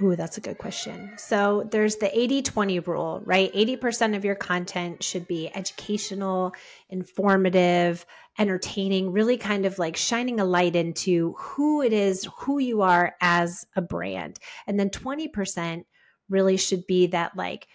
Ooh, 0.02 0.16
that's 0.16 0.38
a 0.38 0.40
good 0.40 0.56
question. 0.56 1.12
So 1.18 1.68
there's 1.70 1.96
the 1.96 2.16
80 2.18 2.42
20 2.42 2.80
rule, 2.80 3.20
right? 3.24 3.52
80% 3.52 4.16
of 4.16 4.24
your 4.24 4.34
content 4.34 5.02
should 5.02 5.28
be 5.28 5.50
educational, 5.54 6.54
informative, 6.88 8.06
entertaining, 8.38 9.12
really 9.12 9.36
kind 9.36 9.66
of 9.66 9.78
like 9.78 9.96
shining 9.96 10.40
a 10.40 10.44
light 10.44 10.74
into 10.74 11.34
who 11.36 11.82
it 11.82 11.92
is, 11.92 12.26
who 12.38 12.58
you 12.58 12.80
are 12.80 13.14
as 13.20 13.66
a 13.76 13.82
brand. 13.82 14.38
And 14.66 14.80
then 14.80 14.88
20% 14.88 15.84
really 16.30 16.56
should 16.56 16.86
be 16.86 17.08
that 17.08 17.36
like 17.36 17.66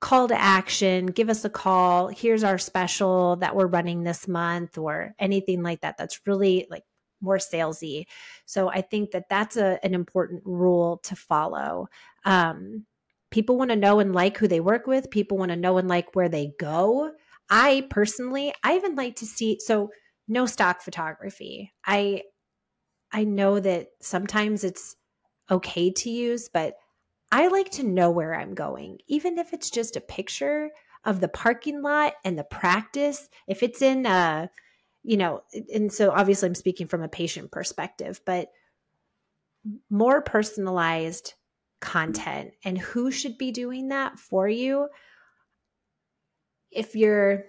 call 0.00 0.28
to 0.28 0.40
action, 0.40 1.06
give 1.06 1.28
us 1.28 1.44
a 1.44 1.50
call. 1.50 2.08
Here's 2.08 2.44
our 2.44 2.58
special 2.58 3.36
that 3.36 3.54
we're 3.54 3.66
running 3.66 4.02
this 4.02 4.28
month, 4.28 4.78
or 4.78 5.14
anything 5.18 5.62
like 5.62 5.80
that. 5.82 5.96
That's 5.98 6.20
really 6.26 6.66
like 6.70 6.84
more 7.20 7.38
salesy. 7.38 8.06
So 8.44 8.68
I 8.68 8.80
think 8.80 9.10
that 9.12 9.28
that's 9.28 9.56
a, 9.56 9.78
an 9.82 9.94
important 9.94 10.42
rule 10.44 10.98
to 11.04 11.16
follow. 11.16 11.88
Um, 12.24 12.84
people 13.30 13.56
want 13.56 13.70
to 13.70 13.76
know 13.76 13.98
and 14.00 14.14
like 14.14 14.36
who 14.36 14.48
they 14.48 14.60
work 14.60 14.86
with. 14.86 15.10
People 15.10 15.38
want 15.38 15.50
to 15.50 15.56
know 15.56 15.78
and 15.78 15.88
like 15.88 16.14
where 16.14 16.28
they 16.28 16.52
go. 16.58 17.12
I 17.48 17.86
personally, 17.90 18.52
I 18.62 18.76
even 18.76 18.94
like 18.94 19.16
to 19.16 19.26
see 19.26 19.58
so 19.60 19.90
no 20.28 20.46
stock 20.46 20.82
photography. 20.82 21.72
I 21.84 22.22
I 23.12 23.24
know 23.24 23.60
that 23.60 23.88
sometimes 24.00 24.64
it's 24.64 24.96
okay 25.50 25.90
to 25.92 26.10
use, 26.10 26.48
but 26.52 26.74
I 27.32 27.48
like 27.48 27.70
to 27.72 27.82
know 27.82 28.10
where 28.10 28.34
I'm 28.34 28.54
going, 28.54 28.98
even 29.06 29.38
if 29.38 29.52
it's 29.52 29.70
just 29.70 29.96
a 29.96 30.00
picture 30.00 30.70
of 31.04 31.20
the 31.20 31.28
parking 31.28 31.82
lot 31.82 32.14
and 32.24 32.38
the 32.38 32.44
practice. 32.44 33.28
If 33.46 33.62
it's 33.62 33.80
in, 33.80 34.06
uh, 34.06 34.48
you 35.06 35.16
know, 35.16 35.42
and 35.72 35.92
so 35.92 36.10
obviously 36.10 36.48
I'm 36.48 36.54
speaking 36.56 36.88
from 36.88 37.02
a 37.02 37.08
patient 37.08 37.52
perspective, 37.52 38.20
but 38.26 38.50
more 39.88 40.20
personalized 40.20 41.34
content 41.80 42.50
and 42.64 42.76
who 42.76 43.12
should 43.12 43.38
be 43.38 43.52
doing 43.52 43.88
that 43.88 44.18
for 44.18 44.48
you. 44.48 44.88
If 46.72 46.96
you're, 46.96 47.44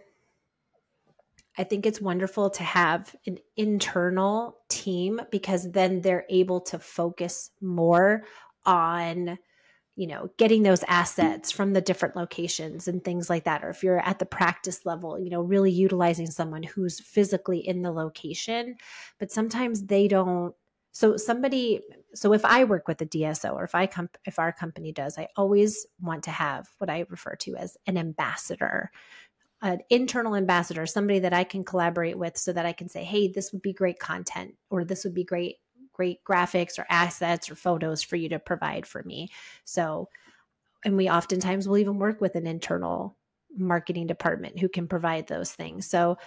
I 1.57 1.63
think 1.63 1.87
it's 1.87 1.99
wonderful 1.99 2.51
to 2.51 2.63
have 2.63 3.15
an 3.25 3.39
internal 3.55 4.57
team 4.69 5.19
because 5.31 5.71
then 5.71 6.01
they're 6.01 6.25
able 6.29 6.61
to 6.61 6.77
focus 6.77 7.49
more 7.59 8.23
on 8.67 9.39
you 9.97 10.07
know 10.07 10.29
getting 10.37 10.63
those 10.63 10.83
assets 10.87 11.51
from 11.51 11.73
the 11.73 11.81
different 11.81 12.15
locations 12.15 12.87
and 12.87 13.03
things 13.03 13.29
like 13.29 13.43
that 13.43 13.65
or 13.65 13.69
if 13.69 13.83
you're 13.83 13.99
at 13.99 14.19
the 14.19 14.25
practice 14.25 14.85
level 14.85 15.19
you 15.19 15.29
know 15.29 15.41
really 15.41 15.71
utilizing 15.71 16.27
someone 16.27 16.63
who's 16.63 17.01
physically 17.01 17.59
in 17.67 17.81
the 17.81 17.91
location. 17.91 18.75
But 19.19 19.31
sometimes 19.31 19.87
they 19.87 20.07
don't 20.07 20.55
so 20.97 21.15
somebody 21.15 21.81
so 22.15 22.33
if 22.33 22.43
i 22.43 22.63
work 22.63 22.87
with 22.87 22.99
a 23.01 23.05
dso 23.05 23.53
or 23.53 23.63
if 23.63 23.75
i 23.75 23.85
come 23.85 24.09
if 24.25 24.39
our 24.39 24.51
company 24.51 24.91
does 24.91 25.17
i 25.19 25.27
always 25.35 25.85
want 26.01 26.23
to 26.23 26.31
have 26.31 26.67
what 26.79 26.89
i 26.89 27.05
refer 27.09 27.35
to 27.35 27.55
as 27.55 27.77
an 27.85 27.97
ambassador 27.97 28.89
an 29.61 29.79
internal 29.91 30.35
ambassador 30.35 30.87
somebody 30.87 31.19
that 31.19 31.33
i 31.33 31.43
can 31.43 31.63
collaborate 31.63 32.17
with 32.17 32.35
so 32.35 32.51
that 32.51 32.65
i 32.65 32.71
can 32.71 32.89
say 32.89 33.03
hey 33.03 33.27
this 33.27 33.51
would 33.51 33.61
be 33.61 33.73
great 33.73 33.99
content 33.99 34.55
or 34.71 34.83
this 34.83 35.03
would 35.03 35.13
be 35.13 35.23
great 35.23 35.57
great 35.97 36.23
graphics 36.23 36.79
or 36.79 36.85
assets 36.89 37.49
or 37.49 37.55
photos 37.55 38.01
for 38.01 38.15
you 38.15 38.29
to 38.29 38.39
provide 38.39 38.85
for 38.85 39.03
me. 39.03 39.29
So, 39.65 40.07
and 40.85 40.95
we 40.95 41.09
oftentimes 41.09 41.67
will 41.67 41.79
even 41.79 41.99
work 41.99 42.21
with 42.21 42.35
an 42.35 42.47
internal 42.47 43.17
marketing 43.57 44.07
department 44.07 44.59
who 44.59 44.69
can 44.69 44.87
provide 44.87 45.27
those 45.27 45.51
things. 45.51 45.85
So, 45.87 46.17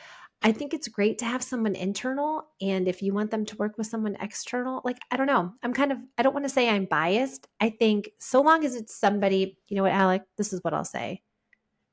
I 0.43 0.53
think 0.53 0.73
it's 0.73 0.89
great 0.89 1.19
to 1.19 1.27
have 1.27 1.43
someone 1.43 1.75
internal. 1.75 2.45
And 2.63 2.89
if 2.89 3.03
you 3.03 3.13
want 3.13 3.31
them 3.31 3.45
to 3.45 3.57
work 3.57 3.77
with 3.77 3.87
someone 3.87 4.17
external, 4.21 4.81
like, 4.87 4.99
I 5.11 5.19
don't 5.19 5.27
know, 5.27 5.53
I'm 5.63 5.75
kind 5.75 5.93
of, 5.93 5.99
I 6.17 6.23
don't 6.23 6.33
want 6.33 6.47
to 6.47 6.51
say 6.51 6.69
I'm 6.69 6.87
biased. 6.87 7.47
I 7.61 7.69
think 7.69 8.09
so 8.19 8.41
long 8.41 8.65
as 8.65 8.75
it's 8.75 8.95
somebody, 8.95 9.59
you 9.69 9.77
know 9.77 9.83
what, 9.83 9.93
Alec, 9.93 10.23
this 10.39 10.55
is 10.55 10.65
what 10.65 10.73
I'll 10.73 10.85
say 10.85 11.23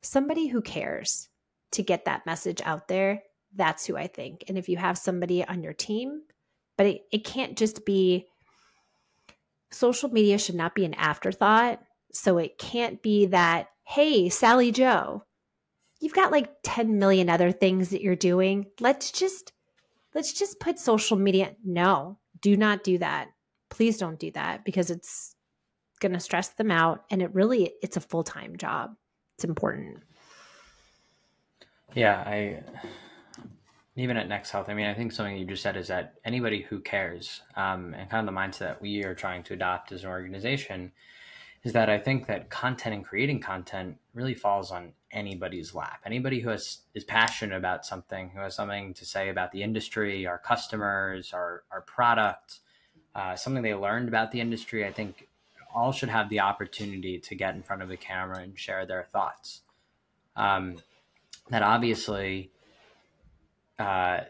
somebody 0.02 0.48
who 0.48 0.62
cares 0.62 1.28
to 1.72 1.84
get 1.84 2.06
that 2.06 2.26
message 2.26 2.62
out 2.64 2.88
there, 2.88 3.24
that's 3.56 3.86
who 3.86 3.98
I 3.98 4.08
think. 4.08 4.46
And 4.48 4.58
if 4.58 4.70
you 4.70 4.78
have 4.78 4.98
somebody 4.98 5.44
on 5.46 5.64
your 5.64 5.74
team 5.74 6.22
but 6.78 6.86
it, 6.86 7.02
it 7.12 7.24
can't 7.26 7.58
just 7.58 7.86
be 7.86 8.28
social 9.72 10.10
media 10.10 10.38
should 10.38 10.56
not 10.56 10.76
be 10.76 10.86
an 10.86 10.94
afterthought. 10.94 11.82
So 12.12 12.38
it 12.38 12.58
can't 12.58 13.02
be 13.02 13.28
that, 13.28 13.68
hey, 13.84 14.30
Sally 14.30 14.72
Joe, 14.72 15.24
you've 16.00 16.14
got 16.14 16.32
like 16.32 16.50
10 16.64 16.98
million 16.98 17.30
other 17.30 17.52
things 17.52 17.90
that 17.90 18.02
you're 18.02 18.16
doing. 18.16 18.68
Let's 18.80 19.12
just 19.12 19.52
let's 20.16 20.34
just 20.34 20.60
put 20.60 20.80
social 20.80 21.18
media. 21.18 21.56
No, 21.64 22.18
do 22.42 22.56
not 22.56 22.84
do 22.84 22.98
that. 23.00 23.30
Please 23.70 23.98
don't 23.98 24.20
do 24.20 24.32
that 24.32 24.64
because 24.64 24.90
it's 24.90 25.36
going 26.00 26.14
to 26.14 26.20
stress 26.20 26.50
them 26.50 26.72
out 26.72 27.04
and 27.10 27.22
it 27.22 27.34
really 27.34 27.74
it's 27.82 27.98
a 27.98 28.02
full-time 28.02 28.56
job. 28.58 28.92
It's 29.36 29.44
important. 29.44 30.00
Yeah, 31.94 32.24
I 32.26 32.64
even 33.98 34.16
at 34.16 34.30
NexHealth, 34.30 34.70
I 34.70 34.76
mean, 34.76 34.86
I 34.86 34.94
think 34.94 35.12
something 35.12 35.36
you 35.36 35.46
just 35.46 35.64
said 35.64 35.76
is 35.76 35.88
that 35.88 36.14
anybody 36.24 36.62
who 36.62 36.80
cares, 36.80 37.42
um, 37.56 37.96
and 37.96 38.10
kind 38.10 38.28
of 38.28 38.34
the 38.34 38.40
mindset 38.40 38.60
that 38.60 38.82
we 38.82 39.04
are 39.04 39.16
trying 39.16 39.42
to 39.44 39.54
adopt 39.54 39.92
as 39.92 40.04
an 40.04 40.10
organization, 40.10 40.92
is 41.64 41.74
that 41.74 41.90
I 41.90 41.98
think 41.98 42.28
that 42.28 42.52
content 42.52 42.94
and 42.94 43.04
creating 43.04 43.42
content 43.42 43.98
really 44.14 44.36
falls 44.36 44.72
on 44.72 44.94
anybody's 45.12 45.74
lap. 45.74 46.02
Anybody 46.06 46.42
who 46.42 46.50
has, 46.50 46.82
is 46.94 47.04
passionate 47.04 47.58
about 47.58 47.88
something, 47.88 48.30
who 48.30 48.40
has 48.40 48.56
something 48.56 48.94
to 48.94 49.06
say 49.06 49.30
about 49.30 49.52
the 49.52 49.64
industry, 49.64 50.28
our 50.28 50.38
customers, 50.38 51.34
our, 51.34 51.64
our 51.72 51.82
product, 51.82 52.60
uh, 53.16 53.36
something 53.36 53.64
they 53.64 53.74
learned 53.74 54.08
about 54.08 54.32
the 54.32 54.40
industry, 54.40 54.86
I 54.86 54.92
think 54.92 55.28
all 55.74 55.92
should 55.92 56.10
have 56.10 56.30
the 56.30 56.40
opportunity 56.40 57.18
to 57.20 57.36
get 57.36 57.56
in 57.56 57.64
front 57.64 57.82
of 57.82 57.90
the 57.90 57.98
camera 57.98 58.40
and 58.40 58.58
share 58.60 58.86
their 58.86 59.08
thoughts. 59.12 59.62
Um, 60.36 60.78
that 61.50 61.64
obviously 61.64 62.52
uh, 63.80 64.22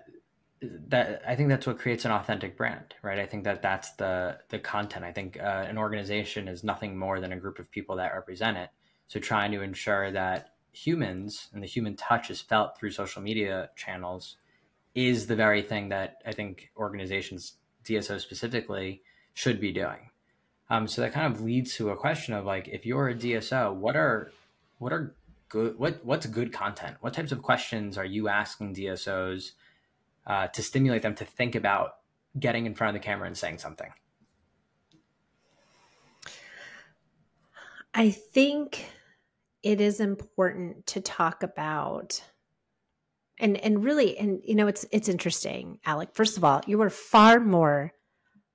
that 0.61 1.21
I 1.27 1.35
think 1.35 1.49
that's 1.49 1.67
what 1.67 1.77
creates 1.77 2.05
an 2.05 2.11
authentic 2.11 2.57
brand, 2.57 2.95
right? 3.03 3.19
I 3.19 3.25
think 3.25 3.43
that 3.43 3.61
that's 3.61 3.91
the 3.93 4.39
the 4.49 4.59
content. 4.59 5.05
I 5.05 5.11
think 5.11 5.37
uh, 5.39 5.65
an 5.67 5.77
organization 5.77 6.47
is 6.47 6.63
nothing 6.63 6.97
more 6.97 7.19
than 7.19 7.31
a 7.31 7.37
group 7.37 7.59
of 7.59 7.69
people 7.69 7.97
that 7.97 8.13
represent 8.13 8.57
it. 8.57 8.69
So 9.07 9.19
trying 9.19 9.51
to 9.51 9.61
ensure 9.61 10.11
that 10.11 10.53
humans 10.71 11.47
and 11.53 11.63
the 11.63 11.67
human 11.67 11.95
touch 11.95 12.29
is 12.29 12.41
felt 12.41 12.77
through 12.77 12.91
social 12.91 13.21
media 13.21 13.69
channels 13.75 14.37
is 14.95 15.27
the 15.27 15.35
very 15.35 15.61
thing 15.61 15.89
that 15.89 16.17
I 16.25 16.31
think 16.31 16.71
organizations, 16.75 17.53
DSO 17.85 18.19
specifically, 18.19 19.03
should 19.33 19.61
be 19.61 19.71
doing. 19.71 20.09
Um, 20.69 20.87
so 20.87 21.01
that 21.01 21.13
kind 21.13 21.33
of 21.33 21.41
leads 21.41 21.75
to 21.75 21.91
a 21.91 21.95
question 21.95 22.33
of 22.33 22.45
like, 22.45 22.67
if 22.67 22.85
you're 22.85 23.09
a 23.09 23.15
DSO, 23.15 23.73
what 23.75 23.95
are 23.95 24.31
what 24.79 24.91
are 24.91 25.15
good 25.49 25.77
what 25.77 26.03
what's 26.03 26.25
good 26.25 26.53
content? 26.53 26.97
What 27.01 27.13
types 27.13 27.31
of 27.31 27.41
questions 27.41 27.97
are 27.97 28.05
you 28.05 28.27
asking 28.27 28.75
DSOs 28.75 29.51
uh, 30.25 30.47
to 30.47 30.63
stimulate 30.63 31.01
them 31.01 31.15
to 31.15 31.25
think 31.25 31.55
about 31.55 31.95
getting 32.39 32.65
in 32.65 32.75
front 32.75 32.95
of 32.95 33.01
the 33.01 33.05
camera 33.05 33.27
and 33.27 33.37
saying 33.37 33.59
something? 33.59 33.91
I 37.93 38.11
think 38.11 38.85
it 39.63 39.81
is 39.81 39.99
important 39.99 40.85
to 40.87 41.01
talk 41.01 41.43
about 41.43 42.21
and 43.39 43.57
and 43.57 43.83
really 43.83 44.17
and 44.17 44.41
you 44.43 44.55
know 44.55 44.67
it's 44.67 44.85
it's 44.91 45.09
interesting 45.09 45.79
alec 45.85 46.09
first 46.13 46.37
of 46.37 46.43
all 46.43 46.61
you 46.67 46.81
are 46.81 46.89
far 46.89 47.39
more 47.39 47.91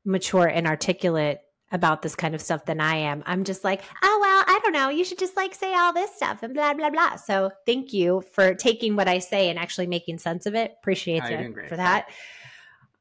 mature 0.05 0.47
and 0.47 0.67
articulate 0.67 1.39
about 1.71 2.03
this 2.03 2.15
kind 2.15 2.35
of 2.35 2.41
stuff 2.41 2.65
than 2.65 2.81
i 2.81 2.97
am 2.97 3.23
i'm 3.27 3.45
just 3.45 3.65
like 3.65 3.83
oh 4.03 4.25
don't 4.63 4.73
know 4.73 4.89
you 4.89 5.05
should 5.05 5.19
just 5.19 5.37
like 5.37 5.55
say 5.55 5.75
all 5.75 5.93
this 5.93 6.15
stuff 6.15 6.43
and 6.43 6.55
blah 6.55 6.75
blah 6.75 6.91
blah. 6.91 7.17
So 7.17 7.51
thank 7.67 7.93
you 7.93 8.23
for 8.33 8.55
taking 8.55 8.97
what 8.97 9.09
i 9.09 9.19
say 9.19 9.51
and 9.51 9.59
actually 9.59 9.87
making 9.87 10.19
sense 10.19 10.47
of 10.47 10.55
it. 10.55 10.75
Appreciate 10.81 11.25
it 11.25 11.69
for 11.69 11.77
that. 11.77 12.09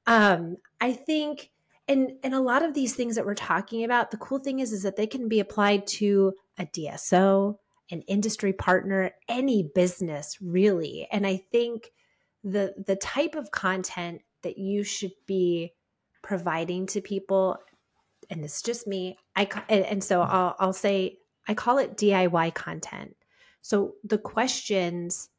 Um 0.07 0.57
i 0.79 0.93
think 0.93 1.51
and 1.87 2.11
and 2.23 2.33
a 2.33 2.41
lot 2.41 2.63
of 2.63 2.73
these 2.73 2.95
things 2.95 3.15
that 3.15 3.25
we're 3.25 3.35
talking 3.35 3.83
about 3.83 4.11
the 4.11 4.17
cool 4.17 4.39
thing 4.39 4.59
is 4.59 4.71
is 4.71 4.83
that 4.83 4.95
they 4.95 5.07
can 5.07 5.27
be 5.27 5.39
applied 5.39 5.87
to 5.87 6.33
a 6.57 6.65
dso 6.65 7.55
an 7.91 8.01
industry 8.03 8.53
partner, 8.53 9.11
any 9.27 9.69
business 9.75 10.37
really. 10.41 11.07
And 11.11 11.27
I 11.27 11.37
think 11.51 11.91
the 12.43 12.73
the 12.87 12.95
type 12.95 13.35
of 13.35 13.51
content 13.51 14.21
that 14.41 14.57
you 14.57 14.83
should 14.83 15.11
be 15.27 15.73
providing 16.23 16.87
to 16.87 17.01
people 17.01 17.57
and 18.29 18.43
it's 18.43 18.61
just 18.61 18.87
me 18.87 19.17
i 19.35 19.47
and 19.69 20.03
so 20.03 20.21
I'll, 20.21 20.55
I'll 20.59 20.73
say 20.73 21.17
i 21.51 21.53
call 21.53 21.77
it 21.77 21.97
diy 21.97 22.53
content 22.53 23.15
so 23.61 23.93
the 24.03 24.17
questions 24.17 25.29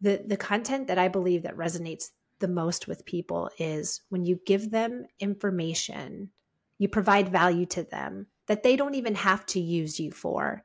the 0.00 0.22
the 0.26 0.36
content 0.36 0.86
that 0.88 0.98
i 0.98 1.08
believe 1.08 1.42
that 1.42 1.56
resonates 1.56 2.10
the 2.40 2.48
most 2.48 2.88
with 2.88 3.04
people 3.04 3.50
is 3.58 4.00
when 4.08 4.24
you 4.24 4.40
give 4.46 4.70
them 4.70 5.06
information 5.18 6.30
you 6.78 6.88
provide 6.88 7.28
value 7.28 7.66
to 7.66 7.82
them 7.84 8.26
that 8.46 8.62
they 8.62 8.76
don't 8.76 8.94
even 8.94 9.14
have 9.14 9.44
to 9.46 9.60
use 9.60 10.00
you 10.00 10.10
for 10.10 10.64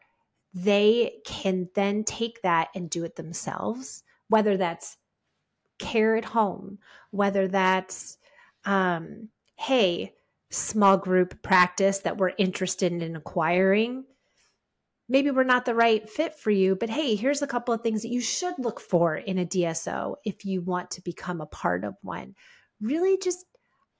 they 0.55 1.17
can 1.25 1.67
then 1.75 2.05
take 2.05 2.41
that 2.41 2.69
and 2.73 2.89
do 2.89 3.03
it 3.03 3.17
themselves, 3.17 4.03
whether 4.29 4.55
that's 4.55 4.95
care 5.77 6.15
at 6.15 6.23
home, 6.23 6.79
whether 7.11 7.49
that's, 7.49 8.17
um, 8.63 9.27
hey, 9.57 10.13
small 10.49 10.97
group 10.97 11.41
practice 11.41 11.99
that 11.99 12.17
we're 12.17 12.31
interested 12.37 12.93
in 12.93 13.17
acquiring. 13.17 14.05
Maybe 15.07 15.29
we're 15.29 15.43
not 15.43 15.65
the 15.65 15.75
right 15.75 16.09
fit 16.09 16.33
for 16.37 16.49
you, 16.49 16.75
but 16.75 16.89
hey, 16.89 17.15
here's 17.15 17.41
a 17.41 17.47
couple 17.47 17.73
of 17.73 17.81
things 17.81 18.01
that 18.01 18.09
you 18.09 18.21
should 18.21 18.55
look 18.57 18.79
for 18.79 19.15
in 19.15 19.37
a 19.37 19.45
DSO 19.45 20.15
if 20.25 20.45
you 20.45 20.61
want 20.61 20.91
to 20.91 21.01
become 21.01 21.41
a 21.41 21.45
part 21.45 21.83
of 21.83 21.95
one. 22.01 22.33
Really 22.81 23.17
just 23.17 23.45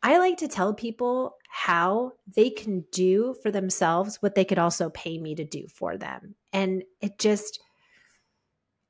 I 0.05 0.19
like 0.19 0.38
to 0.38 0.47
tell 0.47 0.71
people 0.71 1.35
how 1.50 2.12
they 2.35 2.51
can 2.51 2.85
do 2.91 3.35
for 3.41 3.50
themselves 3.50 4.21
what 4.21 4.35
they 4.35 4.45
could 4.45 4.59
also 4.59 4.91
pay 4.91 5.17
me 5.17 5.33
to 5.33 5.43
do 5.43 5.65
for 5.67 5.97
them. 5.97 6.35
And 6.53 6.83
it 7.01 7.17
just, 7.17 7.59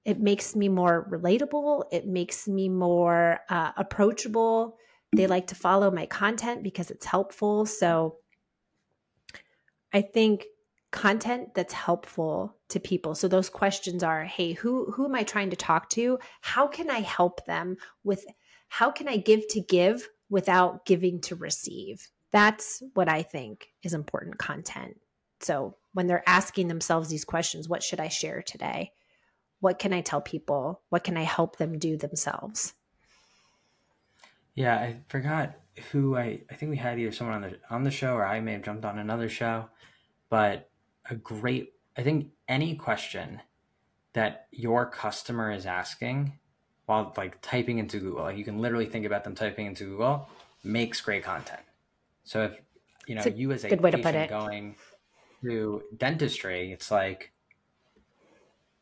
it 0.03 0.19
makes 0.19 0.57
me 0.57 0.67
more 0.67 1.07
relatable. 1.09 1.85
It 1.93 2.05
makes 2.05 2.49
me 2.49 2.67
more 2.67 3.39
uh, 3.49 3.71
approachable. 3.77 4.75
They 5.15 5.25
like 5.27 5.47
to 5.47 5.55
follow 5.55 5.89
my 5.89 6.05
content 6.05 6.63
because 6.63 6.91
it's 6.91 7.05
helpful. 7.05 7.65
So 7.65 8.17
I 9.93 10.01
think 10.01 10.43
content 10.95 11.53
that's 11.53 11.73
helpful 11.73 12.55
to 12.69 12.79
people. 12.79 13.13
So 13.13 13.27
those 13.27 13.49
questions 13.49 14.01
are, 14.01 14.23
hey, 14.23 14.53
who 14.53 14.91
who 14.91 15.05
am 15.05 15.13
I 15.13 15.23
trying 15.23 15.51
to 15.51 15.55
talk 15.55 15.89
to? 15.91 16.17
How 16.41 16.65
can 16.65 16.89
I 16.89 17.01
help 17.01 17.45
them 17.45 17.77
with 18.03 18.25
how 18.69 18.91
can 18.91 19.07
I 19.07 19.17
give 19.17 19.47
to 19.49 19.61
give 19.61 20.07
without 20.29 20.85
giving 20.85 21.21
to 21.21 21.35
receive. 21.35 22.09
That's 22.31 22.81
what 22.93 23.07
I 23.07 23.21
think 23.21 23.67
is 23.83 23.93
important 23.93 24.37
content. 24.37 24.99
So 25.39 25.77
when 25.93 26.07
they're 26.07 26.27
asking 26.27 26.67
themselves 26.67 27.09
these 27.09 27.25
questions, 27.25 27.69
what 27.69 27.83
should 27.83 27.99
I 27.99 28.07
share 28.07 28.41
today? 28.41 28.91
What 29.59 29.79
can 29.79 29.93
I 29.93 30.01
tell 30.01 30.21
people? 30.21 30.81
What 30.89 31.03
can 31.03 31.17
I 31.17 31.23
help 31.23 31.57
them 31.57 31.77
do 31.77 31.97
themselves? 31.97 32.73
Yeah, 34.53 34.75
I 34.75 34.97
forgot 35.09 35.55
who 35.91 36.15
I 36.15 36.41
I 36.49 36.55
think 36.55 36.69
we 36.69 36.77
had 36.77 36.99
either 36.99 37.11
someone 37.11 37.35
on 37.35 37.41
the 37.41 37.59
on 37.69 37.83
the 37.83 37.91
show 37.91 38.13
or 38.13 38.25
I 38.25 38.39
may 38.39 38.53
have 38.53 38.63
jumped 38.63 38.85
on 38.85 38.97
another 38.97 39.29
show, 39.29 39.69
but 40.29 40.69
a 41.09 41.15
great 41.15 41.73
I 41.97 42.03
think 42.03 42.27
any 42.47 42.75
question 42.75 43.41
that 44.13 44.47
your 44.51 44.85
customer 44.85 45.51
is 45.51 45.65
asking 45.65 46.33
while 46.85 47.13
like 47.17 47.41
typing 47.41 47.79
into 47.79 47.99
Google. 47.99 48.23
Like 48.23 48.37
you 48.37 48.43
can 48.43 48.59
literally 48.59 48.85
think 48.85 49.05
about 49.05 49.23
them 49.23 49.35
typing 49.35 49.65
into 49.65 49.85
Google 49.85 50.29
makes 50.63 51.01
great 51.01 51.23
content. 51.23 51.61
So 52.23 52.43
if 52.43 52.57
you 53.07 53.15
know 53.15 53.23
you 53.23 53.51
as 53.51 53.63
a 53.63 53.69
good 53.69 53.81
way 53.81 53.91
to 53.91 53.97
put 53.97 54.15
it. 54.15 54.29
going 54.29 54.75
to 55.43 55.83
dentistry, 55.97 56.71
it's 56.71 56.91
like 56.91 57.31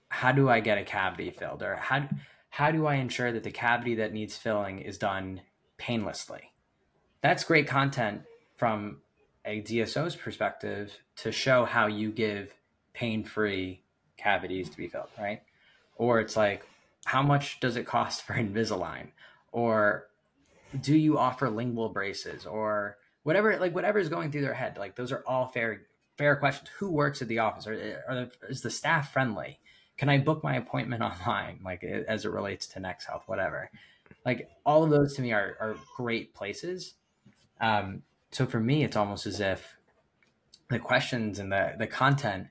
how 0.10 0.32
do 0.32 0.50
I 0.50 0.60
get 0.60 0.78
a 0.78 0.84
cavity 0.84 1.32
filled 1.32 1.64
or 1.64 1.76
how 1.76 2.08
how 2.50 2.72
do 2.72 2.86
I 2.86 2.96
ensure 2.96 3.32
that 3.32 3.44
the 3.44 3.52
cavity 3.52 3.96
that 3.96 4.14
needs 4.14 4.38
filling 4.38 4.80
is 4.80 4.98
done 4.98 5.42
painlessly? 5.78 6.54
That's 7.22 7.44
great 7.44 7.68
content 7.68 8.22
from 8.56 8.98
a 9.46 9.62
DSO's 9.62 10.16
perspective 10.16 10.92
to 11.18 11.32
show 11.32 11.66
how 11.66 11.88
you 11.88 12.12
give 12.12 12.54
pain-free 12.94 13.82
cavities 14.18 14.70
to 14.70 14.78
be 14.78 14.88
filled, 14.88 15.10
right? 15.20 15.42
Or 15.96 16.20
it's 16.20 16.38
like 16.38 16.66
how 17.06 17.22
much 17.22 17.60
does 17.60 17.76
it 17.76 17.86
cost 17.86 18.24
for 18.24 18.34
Invisalign? 18.38 19.08
Or 19.52 20.08
do 20.82 20.96
you 20.96 21.18
offer 21.18 21.50
lingual 21.50 21.90
braces 21.90 22.46
or 22.46 22.98
whatever, 23.24 23.58
like 23.60 23.76
whatever 23.76 24.00
is 24.00 24.10
going 24.10 24.32
through 24.32 24.42
their 24.42 24.54
head? 24.54 24.78
Like 24.78 24.96
those 24.96 25.12
are 25.12 25.24
all 25.28 25.48
fair, 25.48 25.84
fair 26.18 26.36
questions. 26.36 26.70
Who 26.80 26.90
works 26.92 27.22
at 27.22 27.28
the 27.28 27.40
office? 27.40 27.68
Are, 27.68 28.04
are 28.08 28.28
is 28.50 28.62
the 28.62 28.72
staff 28.72 29.12
friendly? 29.12 29.60
Can 29.98 30.10
I 30.10 30.18
book 30.18 30.44
my 30.44 30.56
appointment 30.56 31.04
online? 31.04 31.60
Like 31.64 31.84
as 31.84 32.26
it 32.26 32.32
relates 32.32 32.68
to 32.68 32.80
NexHealth, 32.80 33.24
whatever. 33.28 33.70
Like 34.26 34.50
all 34.66 34.84
of 34.84 34.90
those 34.90 35.16
to 35.16 35.22
me 35.22 35.34
are, 35.34 35.58
are 35.60 35.76
great 35.98 36.34
places. 36.34 36.94
Um, 37.60 38.04
so 38.34 38.46
for 38.46 38.60
me, 38.60 38.84
it's 38.84 38.96
almost 38.96 39.26
as 39.26 39.40
if 39.40 39.78
the 40.70 40.80
questions 40.80 41.40
and 41.40 41.52
the, 41.52 41.74
the 41.78 41.88
content 41.88 42.48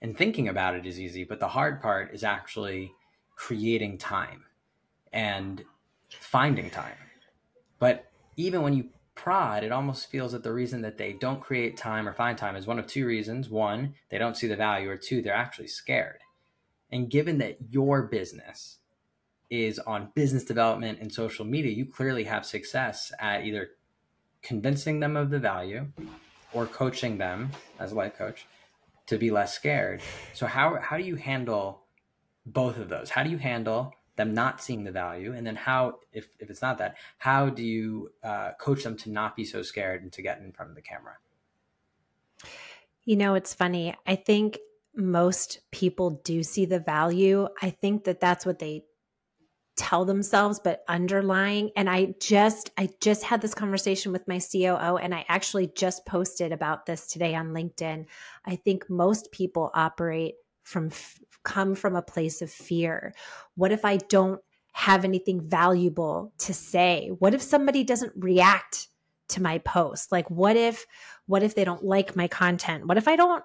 and 0.00 0.16
thinking 0.16 0.48
about 0.48 0.74
it 0.74 0.86
is 0.86 1.00
easy, 1.00 1.24
but 1.24 1.40
the 1.40 1.48
hard 1.48 1.80
part 1.82 2.14
is 2.14 2.24
actually 2.24 2.92
creating 3.36 3.98
time 3.98 4.44
and 5.12 5.64
finding 6.08 6.70
time. 6.70 6.96
But 7.78 8.10
even 8.36 8.62
when 8.62 8.74
you 8.74 8.88
prod, 9.14 9.64
it 9.64 9.72
almost 9.72 10.10
feels 10.10 10.32
that 10.32 10.42
the 10.44 10.52
reason 10.52 10.80
that 10.82 10.96
they 10.96 11.12
don't 11.12 11.40
create 11.40 11.76
time 11.76 12.08
or 12.08 12.14
find 12.14 12.38
time 12.38 12.56
is 12.56 12.66
one 12.66 12.78
of 12.78 12.86
two 12.86 13.04
reasons. 13.04 13.50
One, 13.50 13.94
they 14.10 14.18
don't 14.18 14.36
see 14.36 14.46
the 14.46 14.56
value, 14.56 14.88
or 14.88 14.96
two, 14.96 15.20
they're 15.20 15.34
actually 15.34 15.68
scared. 15.68 16.20
And 16.90 17.10
given 17.10 17.38
that 17.38 17.58
your 17.70 18.02
business 18.02 18.78
is 19.50 19.78
on 19.80 20.10
business 20.14 20.44
development 20.44 21.00
and 21.00 21.12
social 21.12 21.44
media, 21.44 21.72
you 21.72 21.84
clearly 21.84 22.24
have 22.24 22.46
success 22.46 23.12
at 23.18 23.44
either 23.44 23.70
convincing 24.48 24.98
them 24.98 25.14
of 25.16 25.28
the 25.28 25.38
value 25.38 25.86
or 26.54 26.64
coaching 26.66 27.18
them 27.18 27.50
as 27.78 27.92
a 27.92 27.94
life 27.94 28.16
coach 28.16 28.46
to 29.06 29.18
be 29.18 29.30
less 29.30 29.54
scared. 29.54 30.00
So 30.32 30.46
how 30.46 30.76
how 30.80 30.96
do 30.96 31.04
you 31.04 31.16
handle 31.16 31.82
both 32.46 32.78
of 32.78 32.88
those? 32.88 33.10
How 33.10 33.22
do 33.22 33.30
you 33.30 33.38
handle 33.38 33.92
them 34.16 34.34
not 34.34 34.60
seeing 34.60 34.84
the 34.84 34.90
value? 34.90 35.32
And 35.34 35.46
then 35.46 35.54
how, 35.54 36.00
if, 36.12 36.28
if 36.38 36.50
it's 36.50 36.62
not 36.62 36.78
that, 36.78 36.96
how 37.18 37.50
do 37.50 37.62
you 37.62 38.10
uh, 38.22 38.52
coach 38.58 38.82
them 38.82 38.96
to 38.98 39.10
not 39.10 39.36
be 39.36 39.44
so 39.44 39.62
scared 39.62 40.02
and 40.02 40.12
to 40.12 40.22
get 40.22 40.40
in 40.40 40.52
front 40.52 40.70
of 40.70 40.74
the 40.74 40.82
camera? 40.82 41.14
You 43.04 43.16
know, 43.16 43.34
it's 43.34 43.54
funny. 43.54 43.94
I 44.06 44.16
think 44.16 44.58
most 44.94 45.60
people 45.70 46.20
do 46.24 46.42
see 46.42 46.64
the 46.64 46.80
value. 46.80 47.48
I 47.62 47.70
think 47.70 48.04
that 48.04 48.20
that's 48.20 48.44
what 48.44 48.58
they 48.58 48.84
tell 49.78 50.04
themselves 50.04 50.60
but 50.62 50.82
underlying 50.88 51.70
and 51.76 51.88
i 51.88 52.14
just 52.20 52.70
i 52.76 52.88
just 53.00 53.22
had 53.22 53.40
this 53.40 53.54
conversation 53.54 54.12
with 54.12 54.26
my 54.28 54.38
coo 54.38 54.96
and 54.96 55.14
i 55.14 55.24
actually 55.28 55.70
just 55.74 56.04
posted 56.04 56.52
about 56.52 56.84
this 56.84 57.06
today 57.06 57.34
on 57.34 57.48
linkedin 57.54 58.04
i 58.44 58.56
think 58.56 58.90
most 58.90 59.30
people 59.32 59.70
operate 59.74 60.34
from 60.62 60.90
come 61.48 61.74
from 61.74 61.96
a 61.96 62.02
place 62.02 62.42
of 62.42 62.50
fear? 62.50 63.14
What 63.54 63.72
if 63.72 63.84
I 63.84 63.96
don't 63.96 64.40
have 64.72 65.04
anything 65.04 65.40
valuable 65.40 66.32
to 66.38 66.52
say? 66.52 67.10
What 67.18 67.34
if 67.34 67.40
somebody 67.42 67.84
doesn't 67.84 68.12
react 68.16 68.88
to 69.28 69.42
my 69.42 69.58
post? 69.58 70.12
Like 70.12 70.30
what 70.30 70.56
if 70.56 70.86
what 71.26 71.42
if 71.42 71.54
they 71.54 71.64
don't 71.64 71.84
like 71.84 72.14
my 72.14 72.28
content? 72.28 72.86
What 72.86 72.98
if 72.98 73.08
I 73.08 73.16
don't 73.16 73.44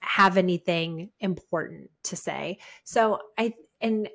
have 0.00 0.36
anything 0.36 1.10
important 1.18 1.90
to 2.04 2.16
say? 2.16 2.58
So 2.84 3.20
I 3.38 3.54
and 3.80 4.08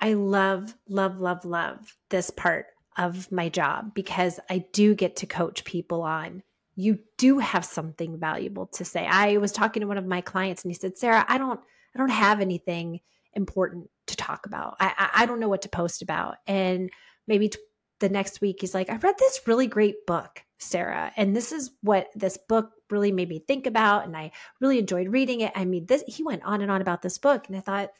I 0.00 0.14
love 0.14 0.74
love 0.88 1.18
love 1.18 1.44
love 1.44 1.96
this 2.08 2.30
part 2.30 2.66
of 2.96 3.30
my 3.30 3.48
job 3.48 3.94
because 3.94 4.40
I 4.48 4.64
do 4.72 4.94
get 4.94 5.16
to 5.16 5.26
coach 5.26 5.64
people 5.64 6.02
on 6.02 6.42
you 6.80 6.98
do 7.18 7.38
have 7.38 7.64
something 7.64 8.18
valuable 8.18 8.66
to 8.66 8.84
say. 8.84 9.06
I 9.06 9.36
was 9.36 9.52
talking 9.52 9.80
to 9.80 9.86
one 9.86 9.98
of 9.98 10.06
my 10.06 10.20
clients 10.20 10.62
and 10.62 10.70
he 10.70 10.74
said, 10.74 10.96
"Sarah, 10.96 11.24
I 11.28 11.38
don't 11.38 11.60
I 11.94 11.98
don't 11.98 12.10
have 12.10 12.40
anything 12.40 13.00
important 13.34 13.90
to 14.06 14.16
talk 14.16 14.46
about. 14.46 14.76
I 14.80 14.94
I, 14.96 15.22
I 15.22 15.26
don't 15.26 15.40
know 15.40 15.48
what 15.48 15.62
to 15.62 15.68
post 15.68 16.02
about." 16.02 16.36
And 16.46 16.90
maybe 17.26 17.48
t- 17.50 17.58
the 17.98 18.08
next 18.08 18.40
week 18.40 18.58
he's 18.60 18.74
like, 18.74 18.88
"I 18.88 18.96
read 18.96 19.16
this 19.18 19.40
really 19.46 19.66
great 19.66 20.06
book, 20.06 20.42
Sarah, 20.58 21.12
and 21.16 21.36
this 21.36 21.52
is 21.52 21.70
what 21.82 22.08
this 22.14 22.38
book 22.48 22.70
really 22.88 23.12
made 23.12 23.28
me 23.28 23.40
think 23.46 23.66
about 23.66 24.04
and 24.04 24.16
I 24.16 24.32
really 24.60 24.78
enjoyed 24.78 25.08
reading 25.08 25.40
it." 25.42 25.52
I 25.54 25.64
mean, 25.64 25.86
this 25.86 26.02
he 26.06 26.22
went 26.22 26.44
on 26.44 26.62
and 26.62 26.70
on 26.70 26.80
about 26.80 27.02
this 27.02 27.18
book 27.18 27.46
and 27.48 27.56
I 27.56 27.60
thought, 27.60 27.90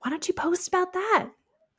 "Why 0.00 0.10
don't 0.10 0.26
you 0.28 0.34
post 0.34 0.68
about 0.68 0.92
that?" 0.92 1.30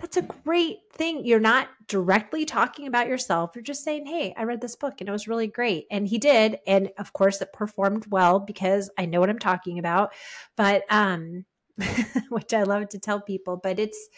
that's 0.01 0.17
a 0.17 0.23
great 0.43 0.79
thing. 0.91 1.25
You're 1.25 1.39
not 1.39 1.69
directly 1.87 2.43
talking 2.43 2.87
about 2.87 3.07
yourself. 3.07 3.51
You're 3.55 3.63
just 3.63 3.83
saying, 3.83 4.07
Hey, 4.07 4.33
I 4.35 4.43
read 4.43 4.59
this 4.59 4.75
book 4.75 4.95
and 4.99 5.07
it 5.07 5.11
was 5.11 5.27
really 5.27 5.47
great. 5.47 5.85
And 5.91 6.07
he 6.07 6.17
did. 6.17 6.57
And 6.65 6.89
of 6.97 7.13
course, 7.13 7.39
it 7.41 7.53
performed 7.53 8.07
well 8.09 8.39
because 8.39 8.89
I 8.97 9.05
know 9.05 9.19
what 9.19 9.29
I'm 9.29 9.39
talking 9.39 9.77
about. 9.77 10.13
But, 10.57 10.83
um, 10.89 11.45
which 12.29 12.53
I 12.53 12.63
love 12.63 12.89
to 12.89 12.99
tell 12.99 13.21
people, 13.21 13.57
but 13.61 13.79
it's, 13.79 14.09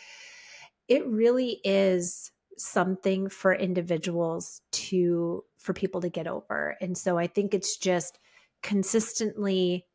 it 0.87 1.05
really 1.05 1.59
is 1.63 2.31
something 2.57 3.29
for 3.29 3.53
individuals 3.53 4.61
to, 4.71 5.43
for 5.57 5.73
people 5.73 6.01
to 6.01 6.09
get 6.09 6.27
over. 6.27 6.77
And 6.81 6.97
so 6.97 7.17
I 7.17 7.27
think 7.27 7.53
it's 7.53 7.77
just 7.77 8.19
consistently, 8.61 9.85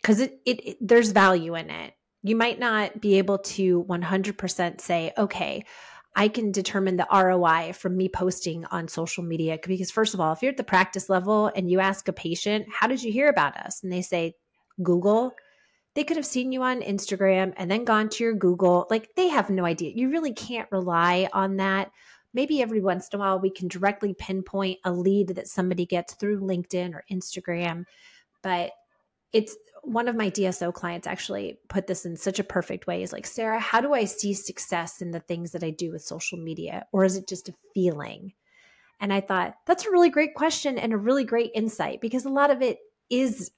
because 0.00 0.20
it, 0.20 0.40
it, 0.46 0.66
it 0.66 0.76
there's 0.80 1.12
value 1.12 1.54
in 1.56 1.70
it 1.70 1.94
you 2.22 2.36
might 2.36 2.58
not 2.58 3.00
be 3.00 3.18
able 3.18 3.38
to 3.38 3.84
100% 3.84 4.80
say, 4.80 5.12
okay, 5.16 5.64
I 6.14 6.28
can 6.28 6.52
determine 6.52 6.96
the 6.96 7.06
ROI 7.10 7.72
from 7.72 7.96
me 7.96 8.08
posting 8.08 8.64
on 8.66 8.88
social 8.88 9.22
media. 9.22 9.58
Because, 9.64 9.90
first 9.90 10.12
of 10.12 10.20
all, 10.20 10.32
if 10.32 10.42
you're 10.42 10.50
at 10.50 10.56
the 10.56 10.64
practice 10.64 11.08
level 11.08 11.50
and 11.54 11.70
you 11.70 11.80
ask 11.80 12.08
a 12.08 12.12
patient, 12.12 12.66
how 12.70 12.88
did 12.88 13.02
you 13.02 13.12
hear 13.12 13.28
about 13.28 13.56
us? 13.56 13.82
And 13.82 13.92
they 13.92 14.02
say, 14.02 14.34
Google, 14.82 15.32
they 15.94 16.04
could 16.04 16.16
have 16.16 16.26
seen 16.26 16.52
you 16.52 16.62
on 16.62 16.82
Instagram 16.82 17.52
and 17.56 17.70
then 17.70 17.84
gone 17.84 18.08
to 18.10 18.24
your 18.24 18.34
Google. 18.34 18.86
Like 18.90 19.14
they 19.16 19.28
have 19.28 19.50
no 19.50 19.64
idea. 19.64 19.92
You 19.94 20.10
really 20.10 20.32
can't 20.32 20.70
rely 20.70 21.28
on 21.32 21.56
that. 21.56 21.90
Maybe 22.32 22.62
every 22.62 22.80
once 22.80 23.08
in 23.12 23.18
a 23.18 23.20
while 23.20 23.40
we 23.40 23.50
can 23.50 23.68
directly 23.68 24.14
pinpoint 24.14 24.78
a 24.84 24.92
lead 24.92 25.28
that 25.30 25.48
somebody 25.48 25.86
gets 25.86 26.14
through 26.14 26.40
LinkedIn 26.40 26.94
or 26.94 27.04
Instagram. 27.10 27.84
But 28.42 28.70
it's 29.32 29.56
one 29.82 30.08
of 30.08 30.16
my 30.16 30.30
DSO 30.30 30.72
clients 30.72 31.06
actually 31.06 31.58
put 31.68 31.86
this 31.86 32.04
in 32.04 32.16
such 32.16 32.38
a 32.38 32.44
perfect 32.44 32.86
way 32.86 33.02
is 33.02 33.12
like, 33.12 33.26
Sarah, 33.26 33.60
how 33.60 33.80
do 33.80 33.92
I 33.94 34.04
see 34.04 34.34
success 34.34 35.00
in 35.00 35.10
the 35.10 35.20
things 35.20 35.52
that 35.52 35.64
I 35.64 35.70
do 35.70 35.92
with 35.92 36.02
social 36.02 36.38
media? 36.38 36.86
Or 36.92 37.04
is 37.04 37.16
it 37.16 37.28
just 37.28 37.48
a 37.48 37.54
feeling? 37.74 38.32
And 39.00 39.12
I 39.12 39.20
thought, 39.20 39.54
that's 39.66 39.86
a 39.86 39.90
really 39.90 40.10
great 40.10 40.34
question 40.34 40.78
and 40.78 40.92
a 40.92 40.98
really 40.98 41.24
great 41.24 41.52
insight 41.54 42.00
because 42.00 42.24
a 42.24 42.30
lot 42.30 42.50
of 42.50 42.62
it 42.62 42.78
is, 43.08 43.50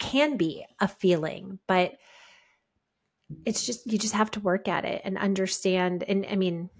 can 0.00 0.36
be 0.36 0.64
a 0.80 0.88
feeling, 0.88 1.58
but 1.66 1.92
it's 3.44 3.64
just, 3.64 3.90
you 3.90 3.98
just 3.98 4.14
have 4.14 4.30
to 4.32 4.40
work 4.40 4.68
at 4.68 4.84
it 4.84 5.02
and 5.04 5.16
understand. 5.16 6.02
And 6.02 6.26
I 6.30 6.36
mean, 6.36 6.70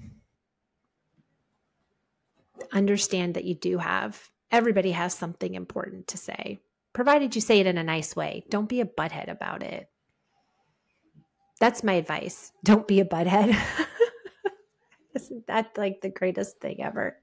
understand 2.73 3.35
that 3.35 3.45
you 3.45 3.55
do 3.55 3.79
have, 3.79 4.31
everybody 4.51 4.93
has 4.93 5.15
something 5.15 5.55
important 5.55 6.09
to 6.09 6.19
say 6.19 6.61
provided 6.97 7.35
you 7.35 7.43
say 7.43 7.61
it 7.61 7.67
in 7.67 7.77
a 7.77 7.85
nice 7.85 8.17
way. 8.17 8.43
Don't 8.49 8.71
be 8.71 8.81
a 8.81 8.87
butthead 8.87 9.31
about 9.31 9.63
it. 9.63 9.91
That's 11.61 11.85
my 11.85 11.93
advice. 11.93 12.53
Don't 12.65 12.89
be 12.89 13.01
a 13.01 13.05
butthead. 13.05 13.55
Isn't 15.15 15.47
that 15.47 15.77
like 15.77 16.01
the 16.01 16.09
greatest 16.09 16.59
thing 16.59 16.83
ever? 16.83 17.19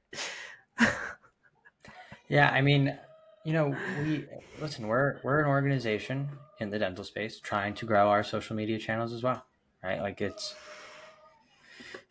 yeah, 2.29 2.51
I 2.51 2.61
mean, 2.61 2.95
you 3.43 3.53
know, 3.53 3.75
we 4.03 4.25
listen, 4.61 4.87
we're 4.87 5.19
we're 5.23 5.39
an 5.39 5.47
organization 5.47 6.29
in 6.59 6.69
the 6.69 6.77
dental 6.77 7.03
space 7.03 7.39
trying 7.39 7.73
to 7.73 7.87
grow 7.87 8.09
our 8.09 8.23
social 8.23 8.55
media 8.55 8.77
channels 8.77 9.11
as 9.11 9.23
well, 9.23 9.43
right? 9.83 9.99
Like 10.01 10.21
it's 10.21 10.53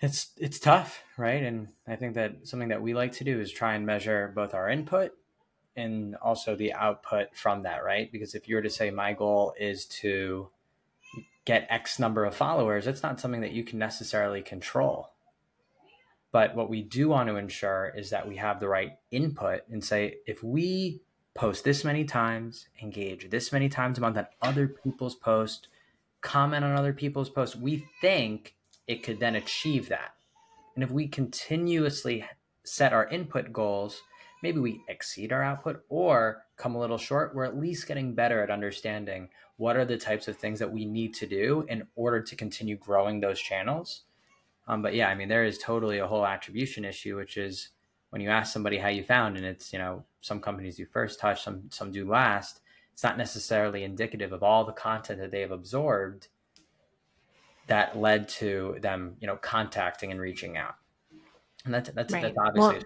it's 0.00 0.32
it's 0.36 0.58
tough, 0.58 1.04
right? 1.16 1.44
And 1.44 1.68
I 1.86 1.94
think 1.94 2.14
that 2.14 2.48
something 2.48 2.70
that 2.70 2.82
we 2.82 2.92
like 2.92 3.12
to 3.12 3.24
do 3.24 3.38
is 3.40 3.52
try 3.52 3.74
and 3.76 3.86
measure 3.86 4.32
both 4.34 4.52
our 4.52 4.68
input 4.68 5.12
and 5.76 6.16
also 6.16 6.54
the 6.54 6.72
output 6.72 7.28
from 7.34 7.62
that, 7.62 7.84
right? 7.84 8.10
Because 8.10 8.34
if 8.34 8.48
you 8.48 8.56
were 8.56 8.62
to 8.62 8.70
say 8.70 8.90
my 8.90 9.12
goal 9.12 9.54
is 9.58 9.86
to 9.86 10.48
get 11.44 11.66
X 11.70 11.98
number 11.98 12.24
of 12.24 12.34
followers, 12.34 12.86
it's 12.86 13.02
not 13.02 13.20
something 13.20 13.40
that 13.40 13.52
you 13.52 13.64
can 13.64 13.78
necessarily 13.78 14.42
control. 14.42 15.10
But 16.30 16.54
what 16.54 16.70
we 16.70 16.82
do 16.82 17.08
want 17.08 17.28
to 17.28 17.36
ensure 17.36 17.92
is 17.94 18.10
that 18.10 18.26
we 18.28 18.36
have 18.36 18.58
the 18.58 18.68
right 18.68 18.92
input 19.10 19.62
and 19.70 19.84
say, 19.84 20.16
if 20.26 20.42
we 20.42 21.02
post 21.34 21.64
this 21.64 21.84
many 21.84 22.04
times, 22.04 22.68
engage 22.80 23.28
this 23.30 23.52
many 23.52 23.68
times 23.68 23.98
a 23.98 24.00
month 24.00 24.16
on 24.16 24.26
other 24.40 24.68
people's 24.68 25.14
posts, 25.14 25.68
comment 26.20 26.64
on 26.64 26.76
other 26.76 26.92
people's 26.92 27.28
posts, 27.28 27.56
we 27.56 27.86
think 28.00 28.54
it 28.86 29.02
could 29.02 29.20
then 29.20 29.36
achieve 29.36 29.88
that. 29.88 30.14
And 30.74 30.82
if 30.82 30.90
we 30.90 31.06
continuously 31.06 32.24
set 32.64 32.92
our 32.92 33.08
input 33.08 33.52
goals, 33.52 34.00
maybe 34.42 34.58
we 34.58 34.82
exceed 34.88 35.32
our 35.32 35.42
output 35.42 35.84
or 35.88 36.44
come 36.56 36.74
a 36.74 36.80
little 36.80 36.98
short, 36.98 37.34
we're 37.34 37.44
at 37.44 37.58
least 37.58 37.86
getting 37.86 38.14
better 38.14 38.42
at 38.42 38.50
understanding 38.50 39.28
what 39.56 39.76
are 39.76 39.84
the 39.84 39.96
types 39.96 40.28
of 40.28 40.36
things 40.36 40.58
that 40.58 40.72
we 40.72 40.84
need 40.84 41.14
to 41.14 41.26
do 41.26 41.64
in 41.68 41.86
order 41.94 42.20
to 42.20 42.36
continue 42.36 42.76
growing 42.76 43.20
those 43.20 43.40
channels. 43.40 44.02
Um, 44.66 44.82
but 44.82 44.94
yeah, 44.94 45.08
I 45.08 45.14
mean, 45.14 45.28
there 45.28 45.44
is 45.44 45.58
totally 45.58 45.98
a 45.98 46.06
whole 46.06 46.26
attribution 46.26 46.84
issue, 46.84 47.16
which 47.16 47.36
is 47.36 47.70
when 48.10 48.20
you 48.20 48.30
ask 48.30 48.52
somebody 48.52 48.78
how 48.78 48.88
you 48.88 49.02
found, 49.02 49.36
and 49.36 49.46
it's 49.46 49.72
you 49.72 49.78
know 49.78 50.04
some 50.20 50.40
companies 50.40 50.76
do 50.76 50.86
first 50.86 51.18
touch, 51.18 51.42
some 51.42 51.64
some 51.70 51.90
do 51.90 52.08
last. 52.08 52.60
It's 52.92 53.02
not 53.02 53.18
necessarily 53.18 53.84
indicative 53.84 54.32
of 54.32 54.42
all 54.42 54.64
the 54.64 54.72
content 54.72 55.18
that 55.20 55.30
they 55.30 55.40
have 55.40 55.50
absorbed 55.50 56.28
that 57.66 57.96
led 57.96 58.28
to 58.28 58.76
them, 58.82 59.16
you 59.20 59.26
know, 59.26 59.36
contacting 59.36 60.10
and 60.10 60.20
reaching 60.20 60.56
out. 60.56 60.74
And 61.64 61.72
that's 61.72 61.90
that's, 61.90 62.12
right. 62.12 62.22
that's 62.22 62.38
obviously 62.38 62.74
well, 62.74 62.84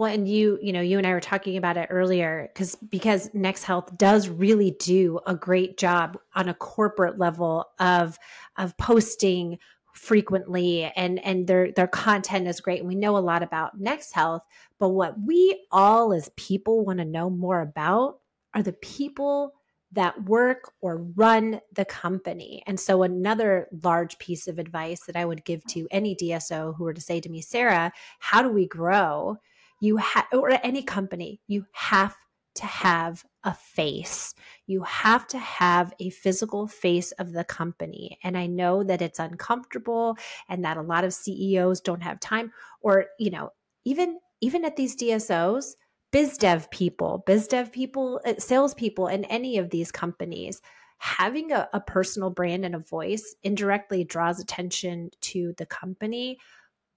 well, 0.00 0.10
and 0.10 0.26
you, 0.26 0.58
you 0.62 0.72
know, 0.72 0.80
you 0.80 0.96
and 0.96 1.06
I 1.06 1.12
were 1.12 1.20
talking 1.20 1.58
about 1.58 1.76
it 1.76 1.88
earlier 1.90 2.48
because 2.50 2.74
because 2.76 3.28
NexHealth 3.30 3.98
does 3.98 4.30
really 4.30 4.70
do 4.80 5.20
a 5.26 5.34
great 5.34 5.76
job 5.76 6.16
on 6.34 6.48
a 6.48 6.54
corporate 6.54 7.18
level 7.18 7.66
of 7.78 8.18
of 8.56 8.74
posting 8.78 9.58
frequently 9.92 10.84
and 10.96 11.22
and 11.22 11.46
their 11.46 11.70
their 11.72 11.86
content 11.86 12.48
is 12.48 12.62
great 12.62 12.78
and 12.78 12.88
we 12.88 12.94
know 12.94 13.18
a 13.18 13.18
lot 13.18 13.42
about 13.42 13.78
NexHealth, 13.78 14.40
but 14.78 14.88
what 14.88 15.20
we 15.20 15.66
all 15.70 16.14
as 16.14 16.30
people 16.34 16.82
want 16.82 16.98
to 17.00 17.04
know 17.04 17.28
more 17.28 17.60
about 17.60 18.20
are 18.54 18.62
the 18.62 18.72
people 18.72 19.52
that 19.92 20.24
work 20.24 20.72
or 20.80 20.96
run 21.14 21.60
the 21.74 21.84
company. 21.84 22.62
And 22.66 22.80
so, 22.80 23.02
another 23.02 23.68
large 23.82 24.18
piece 24.18 24.48
of 24.48 24.58
advice 24.58 25.00
that 25.00 25.16
I 25.16 25.26
would 25.26 25.44
give 25.44 25.62
to 25.66 25.86
any 25.90 26.16
DSO 26.16 26.74
who 26.74 26.84
were 26.84 26.94
to 26.94 27.02
say 27.02 27.20
to 27.20 27.28
me, 27.28 27.42
Sarah, 27.42 27.92
how 28.18 28.40
do 28.40 28.48
we 28.48 28.66
grow? 28.66 29.36
You 29.80 29.96
have 29.96 30.26
or 30.32 30.50
any 30.62 30.82
company 30.82 31.40
you 31.46 31.66
have 31.72 32.16
to 32.56 32.66
have 32.66 33.24
a 33.44 33.54
face. 33.54 34.34
You 34.66 34.82
have 34.82 35.26
to 35.28 35.38
have 35.38 35.94
a 36.00 36.10
physical 36.10 36.66
face 36.66 37.12
of 37.12 37.32
the 37.32 37.44
company. 37.44 38.18
And 38.22 38.36
I 38.36 38.46
know 38.46 38.82
that 38.82 39.02
it's 39.02 39.18
uncomfortable 39.18 40.16
and 40.48 40.64
that 40.64 40.76
a 40.76 40.82
lot 40.82 41.04
of 41.04 41.14
CEOs 41.14 41.80
don't 41.80 42.02
have 42.02 42.20
time 42.20 42.52
or, 42.80 43.06
you 43.18 43.30
know, 43.30 43.50
even 43.84 44.18
even 44.42 44.64
at 44.64 44.76
these 44.76 44.96
DSOs, 44.96 45.74
biz 46.12 46.38
dev 46.38 46.70
people, 46.70 47.22
biz 47.26 47.46
dev 47.46 47.70
people, 47.72 48.20
uh, 48.24 48.34
salespeople 48.38 49.06
in 49.06 49.24
any 49.26 49.58
of 49.58 49.70
these 49.70 49.92
companies, 49.92 50.60
having 50.98 51.52
a, 51.52 51.68
a 51.72 51.80
personal 51.80 52.30
brand 52.30 52.64
and 52.64 52.74
a 52.74 52.78
voice 52.78 53.34
indirectly 53.42 54.02
draws 54.04 54.40
attention 54.40 55.10
to 55.20 55.54
the 55.58 55.66
company, 55.66 56.38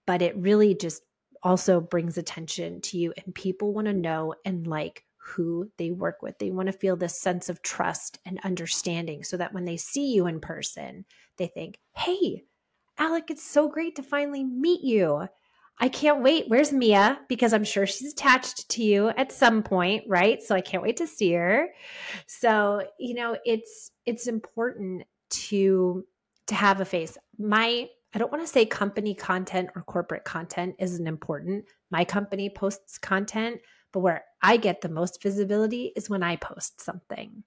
but 0.08 0.22
it 0.22 0.38
really 0.38 0.74
just 0.74 1.04
also 1.44 1.80
brings 1.80 2.18
attention 2.18 2.82
to 2.82 2.98
you 2.98 3.14
and 3.24 3.36
people 3.36 3.74
want 3.74 3.88
to 3.88 3.94
know 3.94 4.34
and 4.46 4.66
like 4.68 5.04
who 5.18 5.70
they 5.78 5.92
work 5.92 6.22
with. 6.22 6.38
They 6.38 6.52
want 6.52 6.68
to 6.68 6.74
feel 6.74 6.96
this 6.96 7.20
sense 7.20 7.50
of 7.50 7.62
trust 7.62 8.20
and 8.26 8.40
understanding 8.44 9.24
so 9.24 9.38
that 9.38 9.54
when 9.54 9.66
they 9.66 9.78
see 9.78 10.14
you 10.14 10.28
in 10.28 10.40
person, 10.40 11.06
they 11.38 11.48
think, 11.48 11.80
hey, 11.96 12.44
Alec, 12.98 13.26
it's 13.30 13.44
so 13.44 13.70
great 13.70 13.96
to 13.96 14.04
finally 14.04 14.44
meet 14.44 14.82
you. 14.82 15.28
I 15.80 15.90
can't 15.90 16.22
wait. 16.22 16.46
Where's 16.48 16.72
Mia? 16.72 17.20
Because 17.28 17.52
I'm 17.52 17.64
sure 17.64 17.88
she's 17.88 18.14
attached 18.14 18.70
to 18.70 18.84
you 18.84 19.10
at 19.10 19.32
some 19.32 19.64
point, 19.64 20.04
right? 20.08 20.42
So 20.42 20.54
I 20.54 20.62
can't 20.62 20.84
wait 20.84 20.98
to 20.98 21.08
see 21.08 21.34
her. 21.34 21.70
So, 22.28 22.84
you 23.00 23.16
know, 23.16 23.38
it's 23.44 23.92
it's 24.06 24.28
important 24.28 25.04
to 25.30 26.06
to 26.48 26.56
have 26.56 26.80
a 26.80 26.86
face. 26.86 27.18
My 27.40 27.88
I 28.14 28.20
don't 28.20 28.32
want 28.32 28.44
to 28.44 28.52
say 28.52 28.66
company 28.66 29.16
content 29.16 29.70
or 29.76 29.82
corporate 29.82 30.24
content 30.24 30.76
isn't 30.80 31.08
important. 31.08 31.66
My 31.90 32.06
company 32.06 32.50
posts 32.50 32.98
content, 32.98 33.62
but 33.92 34.02
where 34.02 34.24
I 34.42 34.58
get 34.58 34.82
the 34.82 34.90
most 34.90 35.22
visibility 35.22 35.92
is 35.96 36.10
when 36.10 36.22
I 36.24 36.36
post 36.36 36.80
something. 36.80 37.44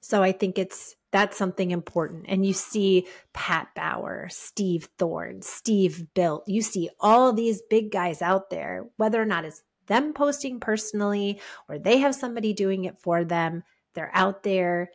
So 0.00 0.22
I 0.22 0.32
think 0.32 0.58
it's 0.58 0.96
That's 1.10 1.38
something 1.38 1.70
important. 1.70 2.26
And 2.28 2.44
you 2.44 2.52
see 2.52 3.06
Pat 3.32 3.68
Bauer, 3.74 4.28
Steve 4.30 4.88
Thorne, 4.98 5.40
Steve 5.40 6.06
Bilt. 6.14 6.42
You 6.46 6.60
see 6.60 6.90
all 7.00 7.32
these 7.32 7.62
big 7.70 7.90
guys 7.90 8.20
out 8.20 8.50
there, 8.50 8.86
whether 8.96 9.20
or 9.20 9.24
not 9.24 9.46
it's 9.46 9.62
them 9.86 10.12
posting 10.12 10.60
personally 10.60 11.40
or 11.66 11.78
they 11.78 11.98
have 11.98 12.14
somebody 12.14 12.52
doing 12.52 12.84
it 12.84 12.98
for 12.98 13.24
them. 13.24 13.62
They're 13.94 14.10
out 14.12 14.42
there. 14.42 14.90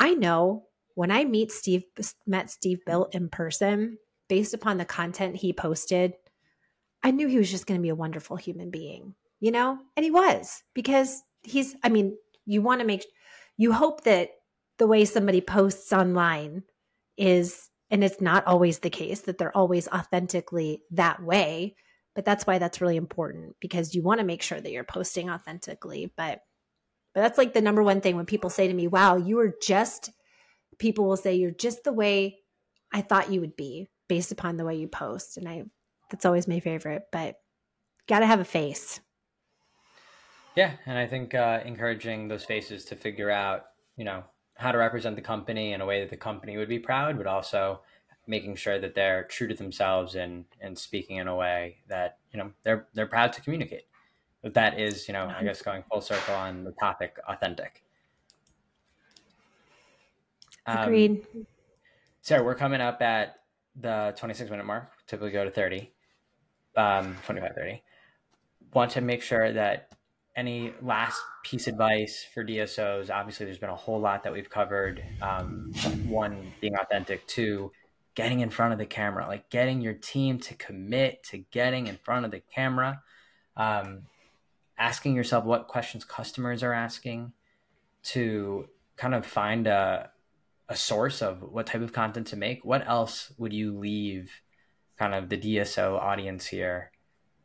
I 0.00 0.14
know 0.14 0.68
when 0.94 1.10
I 1.10 1.24
meet 1.24 1.52
Steve 1.52 1.84
met 2.26 2.50
Steve 2.50 2.80
Bilt 2.86 3.14
in 3.14 3.28
person, 3.28 3.98
based 4.28 4.54
upon 4.54 4.78
the 4.78 4.84
content 4.84 5.36
he 5.36 5.52
posted, 5.52 6.14
I 7.02 7.10
knew 7.10 7.28
he 7.28 7.38
was 7.38 7.50
just 7.50 7.66
going 7.66 7.78
to 7.78 7.82
be 7.82 7.90
a 7.90 7.94
wonderful 7.94 8.36
human 8.36 8.70
being, 8.70 9.14
you 9.40 9.50
know? 9.50 9.78
And 9.96 10.04
he 10.04 10.10
was 10.10 10.62
because 10.74 11.22
he's 11.42 11.74
I 11.82 11.88
mean, 11.88 12.16
you 12.46 12.62
want 12.62 12.80
to 12.80 12.86
make 12.86 13.04
you 13.56 13.72
hope 13.72 14.04
that 14.04 14.30
the 14.78 14.86
way 14.86 15.04
somebody 15.04 15.40
posts 15.40 15.92
online 15.92 16.62
is 17.16 17.68
and 17.90 18.02
it's 18.02 18.20
not 18.20 18.46
always 18.46 18.78
the 18.78 18.90
case 18.90 19.20
that 19.22 19.38
they're 19.38 19.56
always 19.56 19.86
authentically 19.88 20.82
that 20.90 21.22
way 21.22 21.76
but 22.14 22.24
that's 22.24 22.46
why 22.46 22.58
that's 22.58 22.80
really 22.80 22.96
important 22.96 23.54
because 23.60 23.94
you 23.94 24.02
want 24.02 24.18
to 24.18 24.26
make 24.26 24.42
sure 24.42 24.60
that 24.60 24.72
you're 24.72 24.82
posting 24.82 25.30
authentically 25.30 26.12
but 26.16 26.40
but 27.14 27.20
that's 27.20 27.38
like 27.38 27.52
the 27.52 27.60
number 27.60 27.82
one 27.82 28.00
thing 28.00 28.16
when 28.16 28.26
people 28.26 28.50
say 28.50 28.66
to 28.66 28.74
me 28.74 28.88
wow 28.88 29.16
you 29.16 29.38
are 29.38 29.54
just 29.62 30.10
people 30.82 31.06
will 31.06 31.16
say 31.16 31.34
you're 31.34 31.50
just 31.50 31.84
the 31.84 31.92
way 31.92 32.38
i 32.92 33.00
thought 33.00 33.32
you 33.32 33.40
would 33.40 33.56
be 33.56 33.88
based 34.08 34.32
upon 34.32 34.56
the 34.56 34.64
way 34.64 34.74
you 34.76 34.88
post 34.88 35.36
and 35.36 35.48
i 35.48 35.62
that's 36.10 36.26
always 36.26 36.48
my 36.48 36.60
favorite 36.60 37.04
but 37.12 37.36
got 38.06 38.18
to 38.18 38.26
have 38.26 38.40
a 38.40 38.44
face 38.44 39.00
yeah 40.56 40.72
and 40.86 40.98
i 40.98 41.06
think 41.06 41.34
uh, 41.34 41.60
encouraging 41.64 42.28
those 42.28 42.44
faces 42.44 42.84
to 42.84 42.96
figure 42.96 43.30
out 43.30 43.66
you 43.96 44.04
know 44.04 44.22
how 44.56 44.70
to 44.70 44.78
represent 44.78 45.16
the 45.16 45.22
company 45.22 45.72
in 45.72 45.80
a 45.80 45.86
way 45.86 46.00
that 46.00 46.10
the 46.10 46.16
company 46.16 46.56
would 46.56 46.68
be 46.68 46.78
proud 46.78 47.16
but 47.16 47.26
also 47.26 47.80
making 48.26 48.54
sure 48.54 48.78
that 48.78 48.94
they're 48.94 49.24
true 49.24 49.48
to 49.48 49.54
themselves 49.54 50.14
and 50.14 50.44
and 50.60 50.78
speaking 50.78 51.16
in 51.16 51.28
a 51.28 51.34
way 51.34 51.76
that 51.88 52.18
you 52.32 52.38
know 52.38 52.50
they're 52.62 52.86
they're 52.94 53.06
proud 53.06 53.32
to 53.32 53.40
communicate. 53.40 53.84
But 54.42 54.54
that 54.54 54.80
is, 54.80 55.06
you 55.06 55.14
know, 55.14 55.32
I 55.38 55.44
guess 55.44 55.62
going 55.62 55.84
full 55.88 56.00
circle 56.00 56.34
on 56.34 56.64
the 56.64 56.72
topic, 56.72 57.16
authentic. 57.28 57.81
Um, 60.66 60.78
Agreed. 60.78 61.26
Sarah, 62.20 62.44
we're 62.44 62.54
coming 62.54 62.80
up 62.80 63.02
at 63.02 63.36
the 63.80 64.14
26 64.16 64.50
minute 64.50 64.66
mark. 64.66 64.90
Typically 65.06 65.32
go 65.32 65.44
to 65.44 65.50
30, 65.50 65.90
um, 66.76 67.16
25, 67.24 67.54
30. 67.54 67.82
Want 68.74 68.90
to 68.92 69.00
make 69.00 69.22
sure 69.22 69.52
that 69.52 69.92
any 70.36 70.72
last 70.80 71.20
piece 71.44 71.66
advice 71.66 72.24
for 72.32 72.44
DSOs? 72.44 73.10
Obviously, 73.10 73.46
there's 73.46 73.58
been 73.58 73.70
a 73.70 73.76
whole 73.76 74.00
lot 74.00 74.22
that 74.22 74.32
we've 74.32 74.48
covered. 74.48 75.02
Um, 75.20 75.72
one 76.06 76.52
being 76.60 76.76
authentic, 76.76 77.26
two 77.26 77.72
getting 78.14 78.40
in 78.40 78.50
front 78.50 78.72
of 78.72 78.78
the 78.78 78.86
camera, 78.86 79.26
like 79.26 79.48
getting 79.50 79.80
your 79.80 79.94
team 79.94 80.38
to 80.38 80.54
commit 80.54 81.22
to 81.24 81.38
getting 81.50 81.86
in 81.86 81.96
front 81.96 82.24
of 82.24 82.30
the 82.30 82.40
camera, 82.54 83.02
um, 83.56 84.02
asking 84.78 85.14
yourself 85.14 85.44
what 85.44 85.66
questions 85.66 86.04
customers 86.04 86.62
are 86.62 86.72
asking 86.72 87.32
to 88.02 88.68
kind 88.96 89.14
of 89.14 89.24
find 89.24 89.66
a, 89.66 90.10
a 90.72 90.76
source 90.76 91.20
of 91.20 91.42
what 91.42 91.66
type 91.66 91.82
of 91.82 91.92
content 91.92 92.26
to 92.28 92.36
make. 92.36 92.64
What 92.64 92.88
else 92.88 93.30
would 93.36 93.52
you 93.52 93.78
leave 93.78 94.30
kind 94.98 95.14
of 95.14 95.28
the 95.28 95.36
DSO 95.36 96.00
audience 96.00 96.46
here 96.46 96.90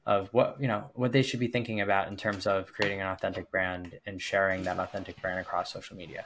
of 0.06 0.30
what, 0.32 0.56
you 0.62 0.68
know, 0.70 0.90
what 0.94 1.12
they 1.12 1.22
should 1.22 1.42
be 1.42 1.50
thinking 1.50 1.82
about 1.82 2.08
in 2.08 2.16
terms 2.16 2.48
of 2.48 2.72
creating 2.72 3.02
an 3.02 3.08
authentic 3.08 3.52
brand 3.52 4.00
and 4.06 4.22
sharing 4.22 4.64
that 4.64 4.80
authentic 4.80 5.22
brand 5.22 5.40
across 5.42 5.74
social 5.74 5.98
media? 5.98 6.24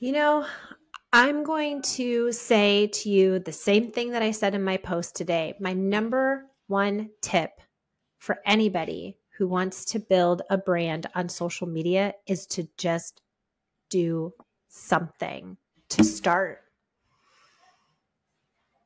You 0.00 0.12
know, 0.12 0.46
I'm 1.14 1.44
going 1.44 1.80
to 1.96 2.30
say 2.30 2.88
to 2.88 3.08
you 3.08 3.38
the 3.38 3.52
same 3.52 3.90
thing 3.90 4.10
that 4.10 4.20
I 4.20 4.32
said 4.32 4.54
in 4.54 4.62
my 4.62 4.76
post 4.76 5.16
today. 5.16 5.54
My 5.58 5.72
number 5.72 6.44
one 6.66 7.08
tip 7.22 7.52
for 8.18 8.36
anybody 8.44 9.16
who 9.38 9.48
wants 9.48 9.86
to 9.86 9.98
build 9.98 10.42
a 10.50 10.58
brand 10.58 11.06
on 11.14 11.30
social 11.30 11.66
media 11.66 12.12
is 12.26 12.46
to 12.48 12.68
just 12.76 13.22
do 13.88 14.34
something 14.68 15.56
to 15.90 16.04
start. 16.04 16.60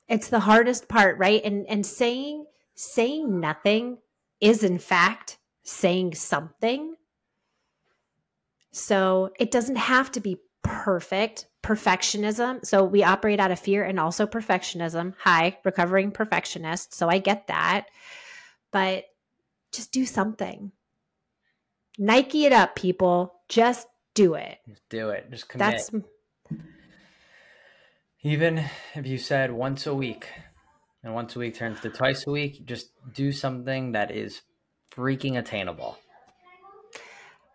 It's 0.09 0.29
the 0.29 0.41
hardest 0.41 0.89
part, 0.89 1.19
right? 1.19 1.43
And 1.45 1.67
and 1.67 1.85
saying 1.85 2.47
saying 2.75 3.41
nothing 3.41 3.99
is 4.41 4.63
in 4.63 4.79
fact 4.79 5.39
saying 5.63 6.15
something. 6.15 6.95
So 8.73 9.31
it 9.39 9.51
doesn't 9.51 9.77
have 9.77 10.11
to 10.13 10.21
be 10.21 10.39
perfect 10.63 11.47
perfectionism. 11.63 12.65
So 12.67 12.83
we 12.85 13.05
operate 13.05 13.41
out 13.41 13.53
of 13.53 13.59
fear 13.59 13.85
and 13.85 14.01
also 14.01 14.27
perfectionism. 14.27 15.15
Hi, 15.21 15.59
recovering 15.65 16.11
perfectionist. 16.11 16.93
So 16.93 17.09
I 17.09 17.19
get 17.19 17.47
that. 17.47 17.87
But 18.73 19.05
just 19.71 19.93
do 19.93 20.05
something. 20.05 20.73
Nike 21.99 22.47
it 22.47 22.53
up, 22.53 22.75
people. 22.75 23.35
Just 23.49 23.87
do 24.15 24.35
it. 24.35 24.59
Just 24.69 24.89
do 24.89 25.11
it. 25.11 25.31
Just 25.31 25.49
commit. 25.49 25.73
That's 25.73 25.91
even 28.23 28.65
if 28.95 29.07
you 29.07 29.19
said 29.19 29.51
once 29.51 29.87
a 29.87 29.95
week 29.95 30.29
and 31.03 31.15
once 31.15 31.35
a 31.35 31.41
week 31.41 31.57
turns 31.57 31.81
to 31.81 31.91
twice 31.91 32.27
a 32.27 32.31
week, 32.31 32.65
just 32.65 32.91
do 33.13 33.33
something 33.33 33.93
that 33.93 34.11
is 34.13 34.43
freaking 34.95 35.39
attainable. 35.39 35.99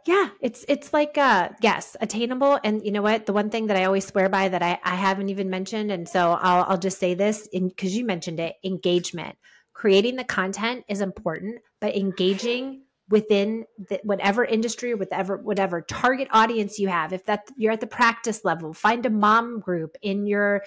Yeah, 0.06 0.30
it's 0.42 0.64
it's 0.70 0.94
like 0.94 1.18
uh 1.18 1.50
yes, 1.62 1.98
attainable. 2.00 2.60
And 2.64 2.84
you 2.86 2.92
know 2.92 3.02
what? 3.02 3.26
The 3.26 3.34
one 3.34 3.50
thing 3.50 3.68
that 3.68 3.78
I 3.78 3.86
always 3.86 4.08
swear 4.08 4.30
by 4.30 4.48
that 4.48 4.64
I, 4.64 4.80
I 4.84 4.96
haven't 4.96 5.30
even 5.30 5.50
mentioned, 5.50 5.92
and 5.92 6.08
so 6.08 6.32
I'll 6.32 6.64
I'll 6.64 6.78
just 6.78 7.00
say 7.00 7.14
this 7.14 7.48
because 7.52 7.96
you 7.96 8.06
mentioned 8.06 8.40
it, 8.40 8.56
engagement. 8.64 9.38
Creating 9.74 10.16
the 10.16 10.24
content 10.24 10.86
is 10.88 11.02
important, 11.02 11.60
but 11.82 11.96
engaging 11.96 12.84
within 13.10 13.66
the, 13.90 14.00
whatever 14.04 14.44
industry 14.44 14.92
or 14.92 14.98
whatever 14.98 15.38
whatever 15.38 15.82
target 15.82 16.28
audience 16.32 16.78
you 16.78 16.88
have 16.88 17.14
if 17.14 17.26
that 17.26 17.48
you're 17.56 17.74
at 17.74 17.80
the 17.80 17.88
practice 17.88 18.44
level 18.44 18.74
find 18.74 19.06
a 19.06 19.10
mom 19.10 19.60
group 19.60 19.98
in 20.02 20.28
your 20.28 20.64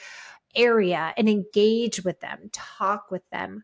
area 0.57 1.13
and 1.17 1.29
engage 1.29 2.03
with 2.03 2.19
them 2.21 2.49
talk 2.53 3.11
with 3.11 3.29
them 3.31 3.63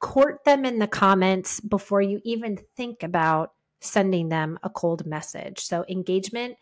court 0.00 0.44
them 0.44 0.64
in 0.64 0.78
the 0.78 0.86
comments 0.86 1.60
before 1.60 2.00
you 2.02 2.20
even 2.24 2.58
think 2.76 3.02
about 3.02 3.52
sending 3.80 4.28
them 4.28 4.58
a 4.62 4.70
cold 4.70 5.06
message. 5.06 5.60
So 5.60 5.84
engagement 5.88 6.56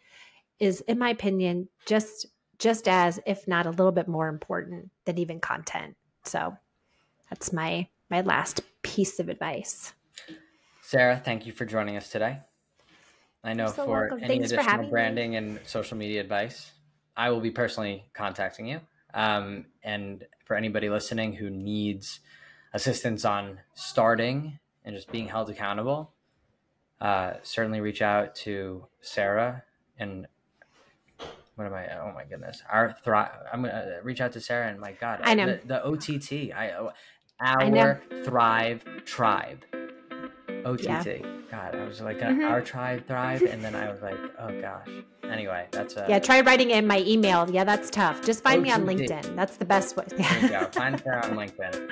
is 0.59 0.81
in 0.83 0.99
my 0.99 1.11
opinion 1.11 1.69
just 1.87 2.27
just 2.59 2.89
as 2.89 3.21
if 3.27 3.47
not 3.47 3.67
a 3.67 3.71
little 3.71 3.93
bit 3.93 4.09
more 4.09 4.29
important 4.29 4.91
than 5.05 5.19
even 5.19 5.41
content. 5.41 5.97
So 6.25 6.57
that's 7.29 7.53
my 7.53 7.89
my 8.11 8.23
last 8.23 8.61
piece 8.83 9.19
of 9.19 9.29
advice. 9.29 9.93
Sarah, 10.87 11.21
thank 11.25 11.47
you 11.47 11.53
for 11.53 11.65
joining 11.65 11.97
us 11.97 12.11
today. 12.11 12.39
I 13.43 13.55
know 13.55 13.67
so 13.67 13.87
for 13.87 14.03
welcome. 14.03 14.21
any 14.23 14.39
Thanks 14.39 14.53
additional 14.53 14.89
branding 14.89 15.33
me. 15.33 15.37
and 15.37 15.61
social 15.67 15.97
media 15.97 16.21
advice, 16.21 16.71
I 17.17 17.31
will 17.31 17.41
be 17.41 17.51
personally 17.51 18.05
contacting 18.15 18.69
you. 18.69 18.81
Um, 19.13 19.65
and 19.83 20.25
for 20.45 20.55
anybody 20.55 20.89
listening 20.89 21.33
who 21.33 21.51
needs 21.51 22.21
assistance 22.73 23.25
on 23.25 23.59
starting 23.75 24.61
and 24.85 24.95
just 24.95 25.11
being 25.11 25.27
held 25.27 25.51
accountable, 25.51 26.13
uh, 27.01 27.33
certainly 27.43 27.81
reach 27.81 28.01
out 28.01 28.37
to 28.37 28.87
Sarah 29.01 29.65
and 29.99 30.29
what 31.57 31.67
am 31.67 31.75
I? 31.75 31.99
Oh 31.99 32.13
my 32.15 32.23
goodness, 32.23 32.63
our 32.71 32.95
thrive. 33.03 33.33
I'm 33.53 33.63
gonna 33.63 33.99
reach 34.05 34.21
out 34.21 34.31
to 34.35 34.41
Sarah 34.41 34.69
and 34.69 34.79
my 34.79 34.93
God, 34.93 35.19
I 35.25 35.35
know 35.35 35.47
the, 35.47 35.67
the 35.67 35.85
OTT. 35.85 36.55
I 36.57 36.71
uh, 36.71 36.93
our 37.41 38.01
I 38.13 38.23
Thrive 38.23 38.85
Tribe. 39.05 39.65
OTT. 40.67 40.85
Yeah. 40.85 41.23
God, 41.51 41.75
I 41.77 41.85
was 41.85 42.01
like, 42.01 42.19
mm-hmm. 42.19 42.45
our 42.45 42.61
tribe 42.61 43.07
thrive, 43.07 43.43
and 43.43 43.63
then 43.63 43.75
I 43.75 43.89
was 43.91 44.03
like, 44.03 44.19
oh 44.39 44.61
gosh. 44.61 44.89
Anyway, 45.23 45.67
that's 45.71 45.97
a 45.97 46.07
yeah. 46.09 46.19
Try 46.19 46.41
writing 46.41 46.71
in 46.71 46.87
my 46.87 47.01
email. 47.07 47.49
Yeah, 47.51 47.65
that's 47.65 47.89
tough. 47.89 48.25
Just 48.25 48.43
find 48.43 48.59
OTT. 48.59 48.63
me 48.65 48.73
on 48.73 48.85
LinkedIn. 48.85 49.37
That's 49.37 49.57
the 49.57 49.65
best 49.65 49.97
way. 49.97 50.05
Yeah. 50.19 50.67
Find 50.73 51.01
Sarah 51.01 51.25
on 51.25 51.37
LinkedIn. 51.37 51.91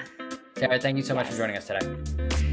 Sarah, 0.57 0.81
thank 0.81 0.97
you 0.97 1.03
so 1.03 1.15
yes. 1.15 1.25
much 1.25 1.33
for 1.33 1.39
joining 1.39 1.57
us 1.57 1.67
today. 1.67 2.44